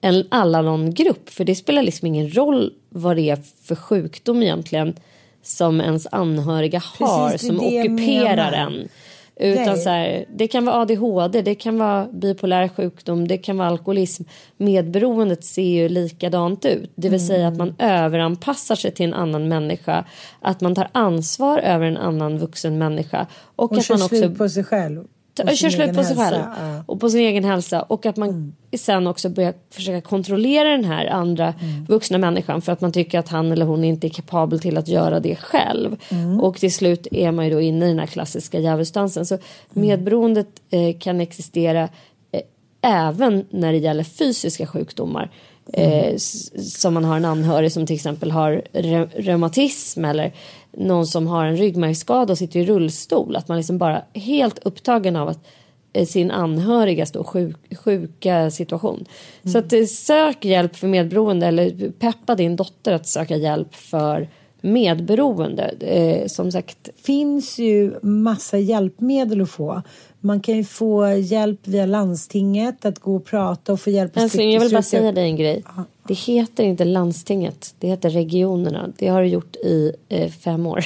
[0.00, 4.94] en Alanon-grupp för det spelar liksom ingen roll vad det är för sjukdom egentligen
[5.42, 8.88] som ens anhöriga har Precis, som ockuperar en.
[9.36, 9.76] Utan Nej.
[9.80, 14.22] så här, det kan vara ADHD, det kan vara bipolär sjukdom, det kan vara alkoholism.
[14.56, 16.92] Medberoendet ser ju likadant ut.
[16.94, 20.04] Det vill säga att man överanpassar sig till en annan människa.
[20.40, 23.26] Att man tar ansvar över en annan vuxen människa.
[23.56, 25.04] Och, Och att man också på sig själv.
[25.36, 26.36] Sin kör slut på sig själv.
[26.36, 26.84] ja.
[26.86, 27.82] och på sin egen hälsa.
[27.82, 31.54] Och att man sen också börjar försöka kontrollera den här andra
[31.88, 32.62] vuxna människan.
[32.62, 35.36] För att man tycker att han eller hon inte är kapabel till att göra det
[35.36, 35.96] själv.
[36.40, 39.26] Och till slut är man ju då inne i den här klassiska djävulsdansen.
[39.26, 39.38] Så
[39.70, 41.88] medberoendet eh, kan existera
[42.32, 42.40] eh,
[42.82, 45.30] även när det gäller fysiska sjukdomar
[45.72, 46.16] eh,
[46.56, 50.32] som man har en anhörig som till exempel har re- reumatism eller
[50.72, 53.36] någon som har en ryggmärgsskada och sitter i rullstol.
[53.36, 55.46] Att man liksom bara helt upptagen av att
[55.92, 59.04] eh, sin anhöriga står sjuk, sjuka situation.
[59.44, 64.28] Så att eh, sök hjälp för medberoende eller peppa din dotter att söka hjälp för
[64.60, 65.74] medberoende.
[65.80, 69.82] Eh, som sagt, finns ju massa hjälpmedel att få.
[70.24, 74.52] Man kan ju få hjälp via landstinget att gå och prata och få hjälp älskling,
[74.52, 75.62] jag vill bara säga dig en grej.
[76.08, 78.92] Det heter inte landstinget, det heter regionerna.
[78.98, 80.84] Det har det gjort i eh, fem år.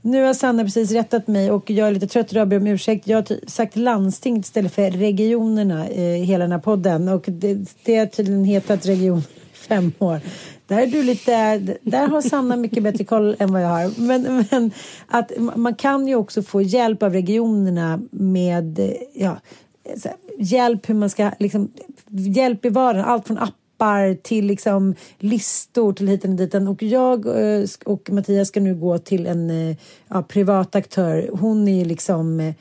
[0.00, 2.66] Nu har Sanna precis rättat mig och jag är lite trött och jag ber om
[2.66, 3.06] ursäkt.
[3.06, 7.96] Jag har sagt landsting istället för regionerna i hela den här podden och det, det
[7.96, 10.20] har tydligen hetat region fem år.
[10.68, 14.00] Där, är du lite, där har Sanna mycket bättre koll än vad jag har.
[14.00, 14.70] Men, men
[15.06, 19.36] att man kan ju också få hjälp av regionerna med ja,
[20.38, 21.70] hjälp hur man ska, liksom,
[22.10, 26.54] hjälp i vardagen, allt från appar till liksom listor till hit och dit.
[26.54, 29.76] Och jag eh, och Mattias ska nu gå till en eh,
[30.08, 31.30] ja, privat aktör.
[31.32, 32.54] Hon är liksom eh,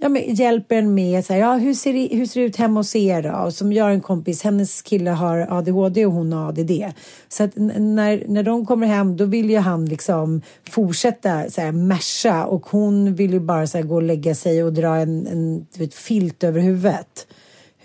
[0.00, 2.56] Ja, men hjälper en med så här, ja, hur, ser det, hur ser det ut
[2.56, 3.30] hemma hos er då?
[3.30, 6.72] Och som jag har en kompis, hennes kille har ADHD och hon har ADD.
[7.28, 11.72] Så att när, när de kommer hem då vill ju han liksom fortsätta så här,
[11.72, 15.26] masha och hon vill ju bara så här, gå och lägga sig och dra en,
[15.26, 17.26] en vet, filt över huvudet.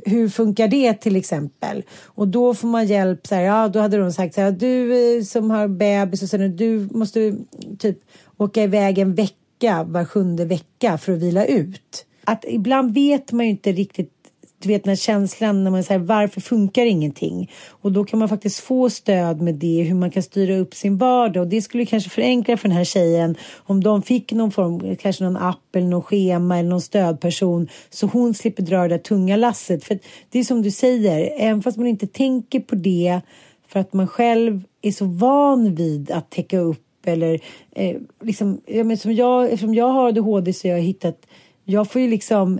[0.05, 1.84] Hur funkar det till exempel?
[2.03, 4.93] Och då får man hjälp, så här, ja då hade de sagt så här, du
[5.18, 7.36] eh, som har bebis och sen du måste
[7.80, 7.99] typ
[8.38, 9.36] åka iväg en vecka
[9.70, 12.05] var sjunde vecka för att vila ut.
[12.26, 14.24] Att ibland vet man ju inte riktigt
[14.64, 17.51] du vet den här känslan när man säger varför funkar ingenting?
[17.70, 20.97] Och då kan man faktiskt få stöd med det, hur man kan styra upp sin
[20.97, 21.41] vardag.
[21.41, 25.24] Och det skulle kanske förenkla för den här tjejen om de fick någon form, kanske
[25.24, 29.36] någon app eller någon schema eller någon stödperson så hon slipper dra det där tunga
[29.36, 29.84] lasset.
[29.84, 29.99] För
[30.30, 33.22] det är som du säger, även fast man inte tänker på det
[33.68, 37.39] för att man själv är så van vid att täcka upp eller
[37.72, 41.26] eh, liksom, ja, men som jag, eftersom jag har ADHD så har jag hittat,
[41.66, 42.60] jag får ju liksom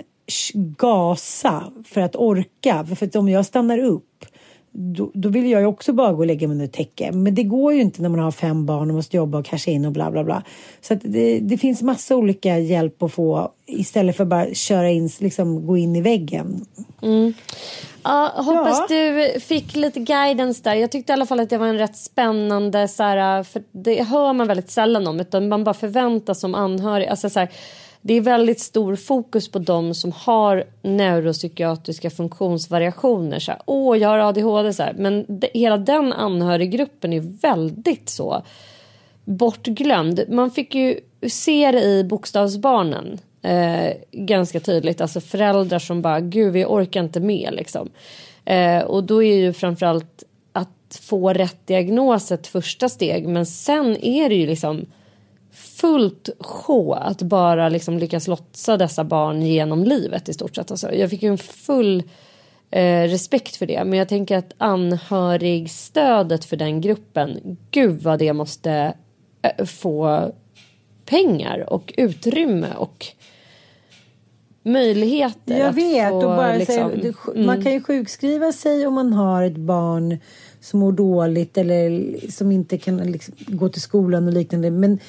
[0.78, 2.86] gasa för att orka.
[2.88, 4.26] För, för att om jag stannar upp
[4.74, 7.12] då, då vill jag ju också bara gå och lägga mig under täcke.
[7.12, 9.72] Men det går ju inte när man har fem barn och måste jobba och casha
[9.72, 10.44] in och bla bla bla.
[10.82, 15.68] Så det, det finns massa olika hjälp att få istället för bara köra in, liksom
[15.68, 16.66] gå in i väggen.
[18.04, 18.96] Ja, hoppas Ja.
[18.96, 20.74] du fick lite guidance där.
[20.76, 24.04] Jag tyckte i alla fall att det var en rätt spännande, så här, för det
[24.04, 27.08] hör man väldigt sällan om, utan man bara förväntas som anhörig.
[27.08, 27.50] Alltså, så här,
[28.06, 33.40] det är väldigt stor fokus på de som har neuropsykiatriska funktionsvariationer.
[33.40, 34.74] Så här, Åh, jag har ADHD.
[34.74, 34.94] Så här.
[34.98, 38.44] Men de, hela den anhöriggruppen är väldigt så
[39.26, 40.24] bortglömd.
[40.30, 45.02] Man fick ju se det i Bokstavsbarnen eh, ganska tydligt.
[45.02, 47.90] Alltså föräldrar som bara, gud vi orkar inte med liksom.
[48.46, 53.28] Eh, och då är ju framförallt att få rätt diagnos ett första steg.
[53.28, 54.86] Men sen är det ju liksom
[55.84, 60.72] fullt sjå att bara liksom lyckas lotsa dessa barn genom livet i stort sett.
[60.72, 62.04] Alltså, jag fick ju en full
[62.72, 63.84] eh, respekt för det.
[63.86, 68.94] Men jag tänker att anhörigstödet för den gruppen, gud vad det måste
[69.42, 70.32] eh, få
[71.06, 73.06] pengar och utrymme och
[74.64, 75.60] möjligheter.
[75.60, 76.10] Jag vet.
[76.10, 79.58] få, och bara liksom, säga, det, Man kan ju sjukskriva sig om man har ett
[79.58, 80.18] barn
[80.64, 84.72] som mår dåligt eller som inte kan liksom, gå till skolan och liknande.
[84.72, 85.00] Men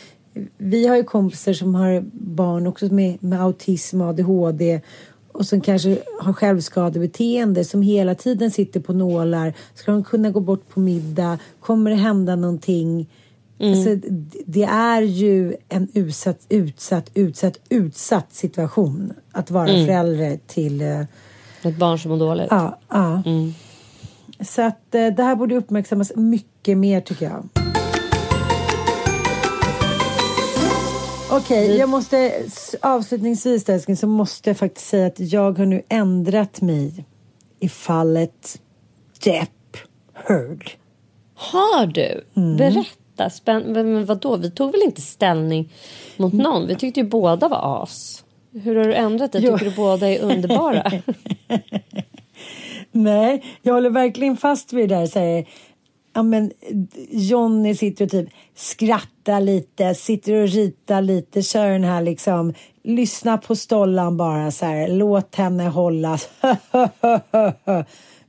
[0.59, 4.81] vi har ju kompisar som har barn också med, med autism och ADHD
[5.33, 9.53] och som kanske har självskadebeteende som hela tiden sitter på nålar.
[9.75, 11.39] Ska de kunna gå bort på middag?
[11.61, 13.11] Kommer det hända någonting?
[13.61, 20.81] Alltså, d- det är ju en utsatt, utsatt, utsatt, utsatt situation att vara förälder till...
[20.81, 21.01] eh,
[21.63, 22.47] Ett barn som mår dåligt.
[22.51, 23.23] Ja, ja.
[24.45, 27.64] Så att eh, det här borde uppmärksammas mycket mer tycker jag.
[31.31, 32.33] Okej, jag måste
[32.81, 37.05] avslutningsvis älskling så måste jag faktiskt säga att jag har nu ändrat mig
[37.61, 38.61] i fallet
[39.25, 39.77] Depp
[40.15, 40.71] Heard.
[41.35, 42.25] Har du?
[42.37, 42.57] Mm.
[42.57, 43.31] Berätta.
[43.31, 43.73] Spänn...
[43.73, 44.37] Men vadå?
[44.37, 45.73] Vi tog väl inte ställning
[46.17, 46.67] mot någon?
[46.67, 48.25] Vi tyckte ju båda var as.
[48.53, 49.43] Hur har du ändrat dig?
[49.45, 49.59] Jo.
[49.59, 50.93] Tycker du båda är underbara?
[52.93, 55.47] Nej, jag håller verkligen fast vid det där.
[56.15, 56.53] Ja, men,
[57.11, 63.39] Johnny sitter och typ skrattar lite, sitter och ritar lite, kör den här liksom, lyssna
[63.39, 66.29] på stollan bara så här, låt henne hållas.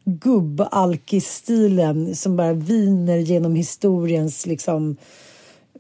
[0.04, 4.98] Gubbalkis-stilen som bara viner genom historiens liksom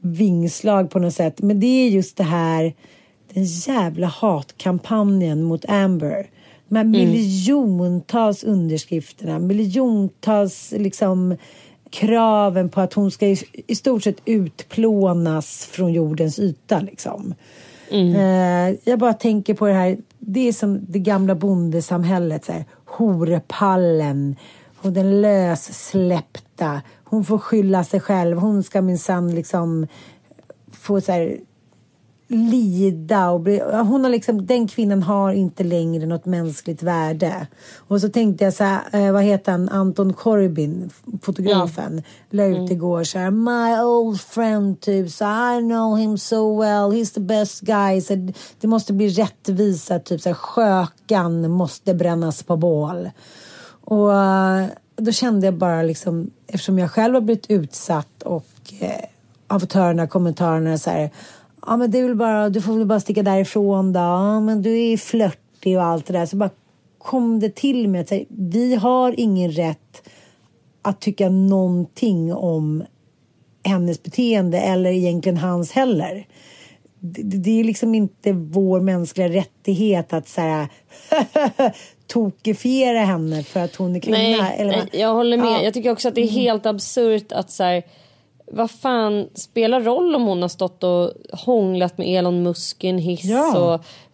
[0.01, 1.41] vingslag på något sätt.
[1.41, 2.73] Men det är just det här,
[3.33, 6.29] den jävla hatkampanjen mot Amber.
[6.67, 11.35] De här miljontals underskrifterna, miljontals liksom
[11.95, 13.37] kraven på att hon ska i,
[13.67, 17.33] i stort sett utplånas från jordens yta liksom.
[18.15, 22.65] Eh, jag bara tänker på det här, det är som det gamla bondesamhället, så här,
[22.85, 24.35] horepallen
[24.81, 26.81] och den lössläppta.
[27.03, 29.87] Hon får skylla sig själv, hon ska minsann liksom
[30.71, 31.37] få så här
[32.27, 37.47] lida och bli, hon har liksom, den kvinnan har inte längre något mänskligt värde.
[37.87, 40.89] Och så tänkte jag så här, eh, vad heter han, Anton Corbin,
[41.21, 46.59] fotografen, la ut igår så här, my old friend typ, så I know him so
[46.59, 48.01] well, he's the best guy.
[48.01, 53.09] Så det måste bli rättvisa, typ så här, skökan måste brännas på bål.
[53.85, 54.65] Och eh,
[54.95, 58.45] då kände jag bara liksom, eftersom jag själv har blivit utsatt och
[58.79, 59.05] eh,
[59.47, 61.09] har fått höra de här kommentarerna så här,
[61.65, 64.79] ja men det är bara, du får väl bara sticka därifrån då, ja men du
[64.79, 66.25] är flörtig och allt det där.
[66.25, 66.49] Så bara
[66.97, 70.09] kom det till mig att säga, vi har ingen rätt
[70.81, 72.83] att tycka någonting om
[73.63, 76.27] hennes beteende eller egentligen hans heller.
[76.99, 80.67] Det, det är liksom inte vår mänskliga rättighet att så här,
[82.07, 84.17] tokifiera henne för att hon är kvinna.
[84.17, 85.47] Nej, eller, nej, jag håller med.
[85.47, 85.63] Ja.
[85.63, 87.83] Jag tycker också att det är helt absurt att så här,
[88.51, 92.97] vad fan spelar roll om hon har stått och hånglat med Elon Musk i en
[92.97, 93.57] hiss Ja.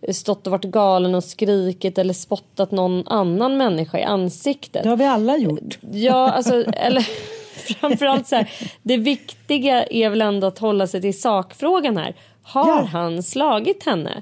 [0.05, 4.84] och stått och varit galen och skrikit eller spottat någon annan människa i ansiktet.
[4.84, 5.79] Det har vi alla gjort.
[5.91, 7.07] Ja, alltså, eller
[7.79, 8.49] framförallt så här,
[8.82, 12.15] det viktiga är väl ändå att hålla sig till sakfrågan här.
[12.43, 12.82] Har Ja.
[12.91, 14.21] han slagit henne?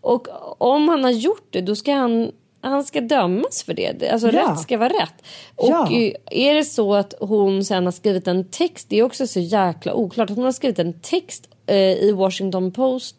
[0.00, 0.28] Och
[0.58, 2.30] om han har gjort det, då ska han
[2.70, 4.08] han ska dömas för det.
[4.12, 4.50] Alltså Ja.
[4.50, 5.14] rätt ska vara rätt.
[5.56, 5.88] Och Ja.
[6.30, 9.94] är det så att hon sen har skrivit en text, det är också så jäkla
[9.94, 13.16] oklart, att hon har skrivit en text eh, i Washington Post,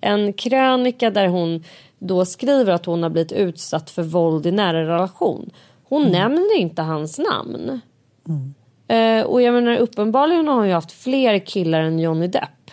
[0.00, 1.64] en krönika där hon
[1.98, 5.50] då skriver att hon har blivit utsatt för våld i nära relation.
[5.84, 7.80] Hon nämner inte hans namn.
[8.88, 12.70] Eh, och jag menar uppenbarligen har hon ju haft fler killar än Johnny Depp.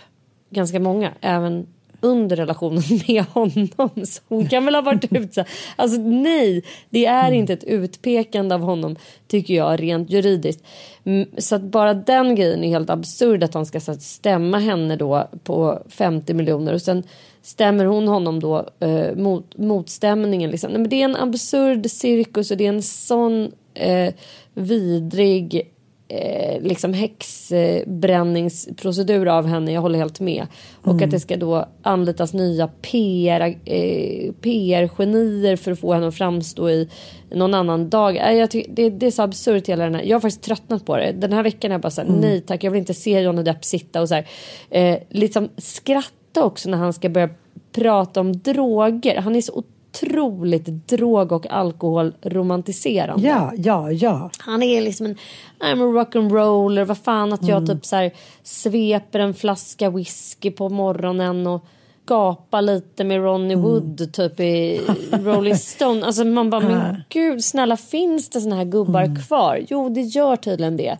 [0.49, 1.67] Ganska många, även
[2.05, 4.05] under relationen med honom.
[4.05, 5.47] Så hon kan väl ha varit utsatt.
[5.75, 8.95] Alltså nej, det är inte ett utpekande av honom
[9.27, 10.63] tycker jag rent juridiskt.
[11.03, 14.59] Mm, så att bara den grejen är helt absurd att han ska så att stämma
[14.59, 17.03] henne då på 50 miljoner och sen
[17.41, 20.51] stämmer hon honom då eh, mot motstämningen.
[20.51, 20.71] Liksom.
[20.71, 24.13] Nej, men det är en absurd cirkus och det är en sån eh,
[24.53, 25.74] vidrig
[26.07, 29.71] eh, liksom häxbränningsprocedur av henne.
[29.71, 30.47] Jag håller helt med.
[30.81, 36.15] Och att det ska då anlitas nya PR, eh, PR-genier för att få henne att
[36.15, 36.89] framstå i
[37.31, 38.17] någon annan dag.
[38.17, 40.03] Eh, jag tycker, det, det är så absurt hela den här.
[40.03, 41.11] Jag har faktiskt tröttnat på det.
[41.11, 43.65] Den här veckan är jag bara såhär, nej tack, jag vill inte se Johnny Depp
[43.65, 44.27] sitta och så här,
[44.69, 47.29] eh, liksom skratta också när han ska börja
[47.71, 49.21] prata om droger.
[49.21, 49.63] Han är så
[50.03, 53.27] otroligt drog och alkoholromantiserande.
[53.27, 54.29] Ja, ja, ja.
[54.37, 55.15] Han är liksom en
[55.59, 56.83] I'm a rock'n'roller.
[56.83, 58.11] Vad fan att jag typ så här
[58.43, 61.65] sveper en flaska whisky på morgonen och
[62.07, 64.81] gapar lite med Ronnie Wood typ i
[65.11, 66.05] Rolling Stone.
[66.05, 69.65] Alltså man bara, men gud snälla finns det såna här gubbar kvar?
[69.69, 70.97] Jo, det gör tydligen det.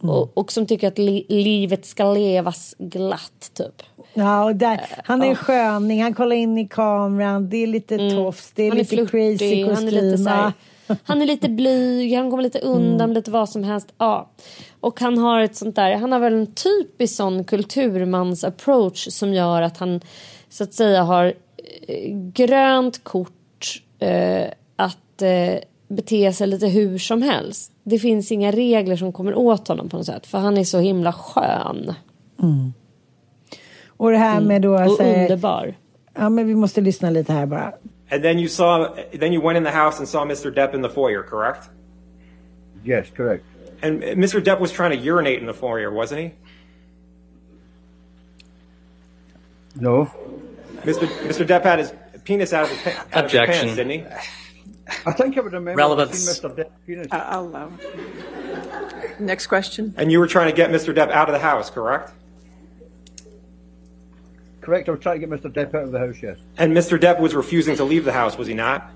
[0.00, 3.82] Och, och som tycker att li- livet ska levas glatt typ.
[4.14, 8.10] Ja, och där, han är en sköning, han kollar in i kameran, det är lite
[8.10, 10.24] tofs, det är Han är lite flörtig, crazy han är lite kostym.
[10.24, 10.52] så här.
[11.04, 13.92] Han är lite blyg, han kommer lite undan lite vad som helst.
[13.98, 14.30] Ja.
[14.80, 19.34] Och han har ett sånt där, han har väl en typisk sån kulturmans approach som
[19.34, 20.00] gör att han
[20.48, 21.34] så att säga har
[21.88, 24.44] eh, grönt kort eh,
[24.76, 25.54] att eh,
[25.88, 27.72] bete sig lite hur som helst.
[27.84, 30.26] Det finns inga regler som kommer åt honom på något sätt.
[30.26, 31.94] För han är så himla skön.
[33.88, 34.72] Och det här med då...
[34.72, 35.74] Och alltså, underbar.
[36.14, 37.72] Ja, men vi måste lyssna lite här bara.
[38.10, 40.50] And then you saw, then you went in the house and saw Mr.
[40.54, 41.68] Depp in the foyer, correct?
[42.84, 43.44] Yes, correct.
[43.82, 44.40] And Mr.
[44.44, 46.30] Depp was trying to urinate in the foyer, wasn't he?
[49.80, 50.08] No.
[50.84, 51.06] Mr.
[51.28, 51.44] Mr.
[51.46, 51.92] Depp had his
[52.24, 53.60] penis out of his, pa- out of his Objection.
[53.66, 54.04] pants, didn't he?
[55.04, 56.18] I think I would remember Relevance.
[56.18, 56.56] seeing Mr.
[56.56, 57.08] Depp's penis.
[57.10, 59.20] I- I'll allow it.
[59.20, 59.94] Next question.
[59.96, 60.94] And you were trying to get Mr.
[60.94, 62.12] Depp out of the house, correct?
[64.60, 65.50] Correct, I was trying to get Mr.
[65.52, 66.38] Depp out of the house, yes.
[66.58, 66.98] And Mr.
[66.98, 68.90] Depp was refusing to leave the house, was he not?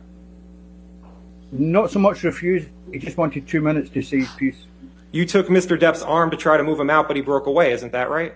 [1.53, 4.67] Not so much refused, he just wanted two minutes to see his piece.
[5.13, 5.79] You took Mr.
[5.79, 8.35] Depp's arm to try to move him out, but he broke away, isn't that right?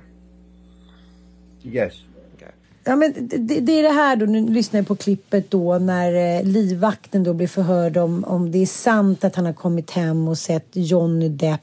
[1.63, 2.03] Yes.
[2.85, 6.39] Ja, men det, det är det här då, nu lyssnar jag på klippet då när
[6.39, 10.29] eh, livvakten då blir förhörd om, om det är sant att han har kommit hem
[10.29, 11.61] och sett Johnny Depp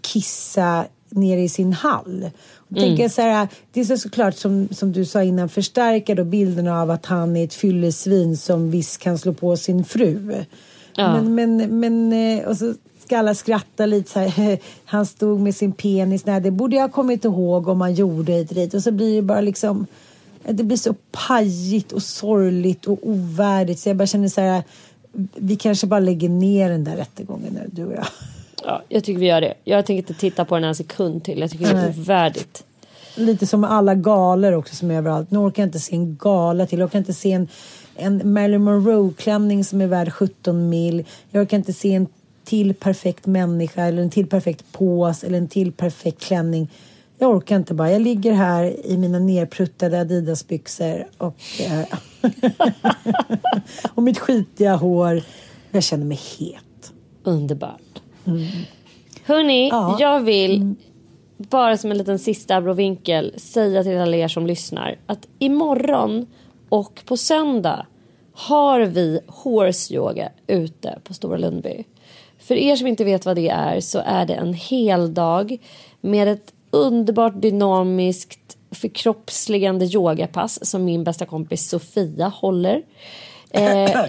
[0.00, 2.30] kissa nere i sin hall.
[2.54, 2.82] Och Mm.
[2.84, 6.68] tänker så här, det är så såklart som, som du sa innan förstärka då bilden
[6.68, 10.44] av att han är ett fyllesvin som visst kan slå på sin fru.
[10.96, 11.12] Ja.
[11.22, 12.74] Men, men, men eh, och så
[13.04, 14.58] ska alla skratta lite så här.
[14.84, 16.26] Han stod med sin penis.
[16.26, 18.74] Nej, det borde jag ha kommit ihåg om man gjorde och dit.
[18.74, 19.86] Och så blir det bara liksom
[20.44, 24.62] det blir så pajigt och sorgligt och ovärdigt så jag bara känner så här
[25.34, 28.06] vi kanske bara lägger ner den där rättegången nu, du och jag.
[28.64, 29.54] Ja, jag tycker vi gör det.
[29.64, 31.40] Jag tänker inte titta på den en sekund till.
[31.40, 32.64] Jag tycker det är ovärdigt.
[33.14, 35.30] Lite som alla galor också som är överallt.
[35.30, 36.78] Nu orkar jag inte se en gala till.
[36.78, 37.48] Jag orkar inte se en,
[37.96, 41.04] en Marilyn Monroe-klänning som är värd 17 mil.
[41.30, 42.06] Jag orkar inte se en
[42.44, 46.70] till perfekt människa eller en till perfekt pås eller en till perfekt klänning.
[47.22, 47.90] Jag orkar inte bara.
[47.92, 51.98] Jag ligger här i mina nerpruttade Adidas-byxor och, eh,
[53.94, 55.22] och mitt skitiga hår.
[55.70, 56.92] Jag känner mig het.
[57.22, 58.02] Underbart.
[59.24, 59.96] Hörni, Ja.
[60.00, 60.74] jag vill
[61.36, 66.26] bara som en liten sista abrovinkel säga till alla er som lyssnar att imorgon
[66.68, 67.86] och på söndag
[68.32, 71.84] har vi horse yoga ute på Stora Lundby.
[72.38, 75.58] För er som inte vet vad det är så är det en hel dag
[76.00, 82.82] med ett underbart dynamiskt förkroppsligande yogapass som min bästa kompis Sofia håller.
[83.50, 83.90] Eh,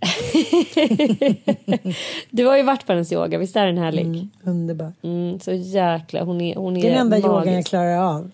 [2.30, 4.28] du har ju varit på hennes yoga, visst är den härlig?
[4.44, 4.92] Underbar.
[5.02, 8.30] Mm, så jäkla, hon är, hon är Det är den enda yogan jag klarar av.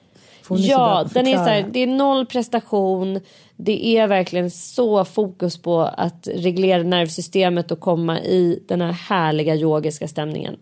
[0.49, 3.21] Ja, den är så här, det är noll prestation.
[3.57, 9.55] Det är verkligen så fokus på att reglera nervsystemet och komma i den här härliga
[9.55, 10.57] yogiska stämningen.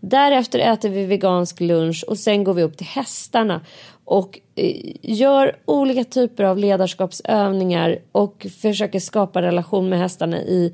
[0.00, 3.60] Därefter äter vi vegansk lunch och sen går vi upp till hästarna
[4.04, 10.72] och eh, gör olika typer av ledarskapsövningar och försöker skapa relation med hästarna i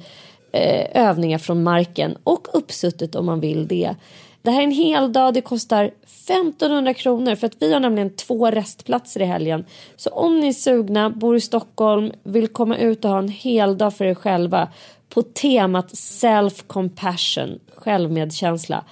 [0.53, 3.95] eh, övningar från marken och uppsuttet om man vill det.
[4.43, 8.17] Det här är en hel dag, det kostar 1500 kronor för att vi har nämligen
[8.17, 9.65] två restplatser i helgen.
[9.97, 13.79] Så om ni är sugna, bor i Stockholm, vill komma ut och ha en hel
[13.79, 14.69] dag för er själva
[15.09, 18.85] på temat self-compassion, självmedkänsla.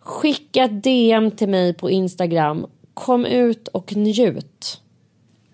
[0.00, 2.66] Skicka ett DM till mig på Instagram.
[2.94, 4.80] Kom ut och njut.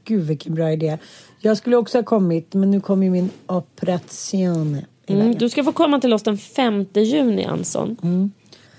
[0.04, 0.98] Gud vilken bra idé.
[1.40, 4.78] Jag skulle också ha kommit men nu kommer ju min operation.
[5.06, 7.96] Mm, du ska få komma till oss den 5 juni, Anson.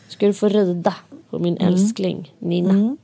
[0.08, 0.96] Ska du få rida
[1.30, 2.98] på min älskling Nina.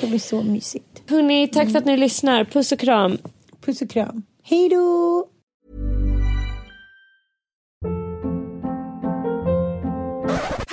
[0.00, 1.02] Det blir så mysigt.
[1.06, 2.44] Hörni, tack för att ni lyssnar.
[2.44, 3.18] Puss och kram.
[3.64, 4.22] Puss och kram.
[4.42, 5.26] Hej då!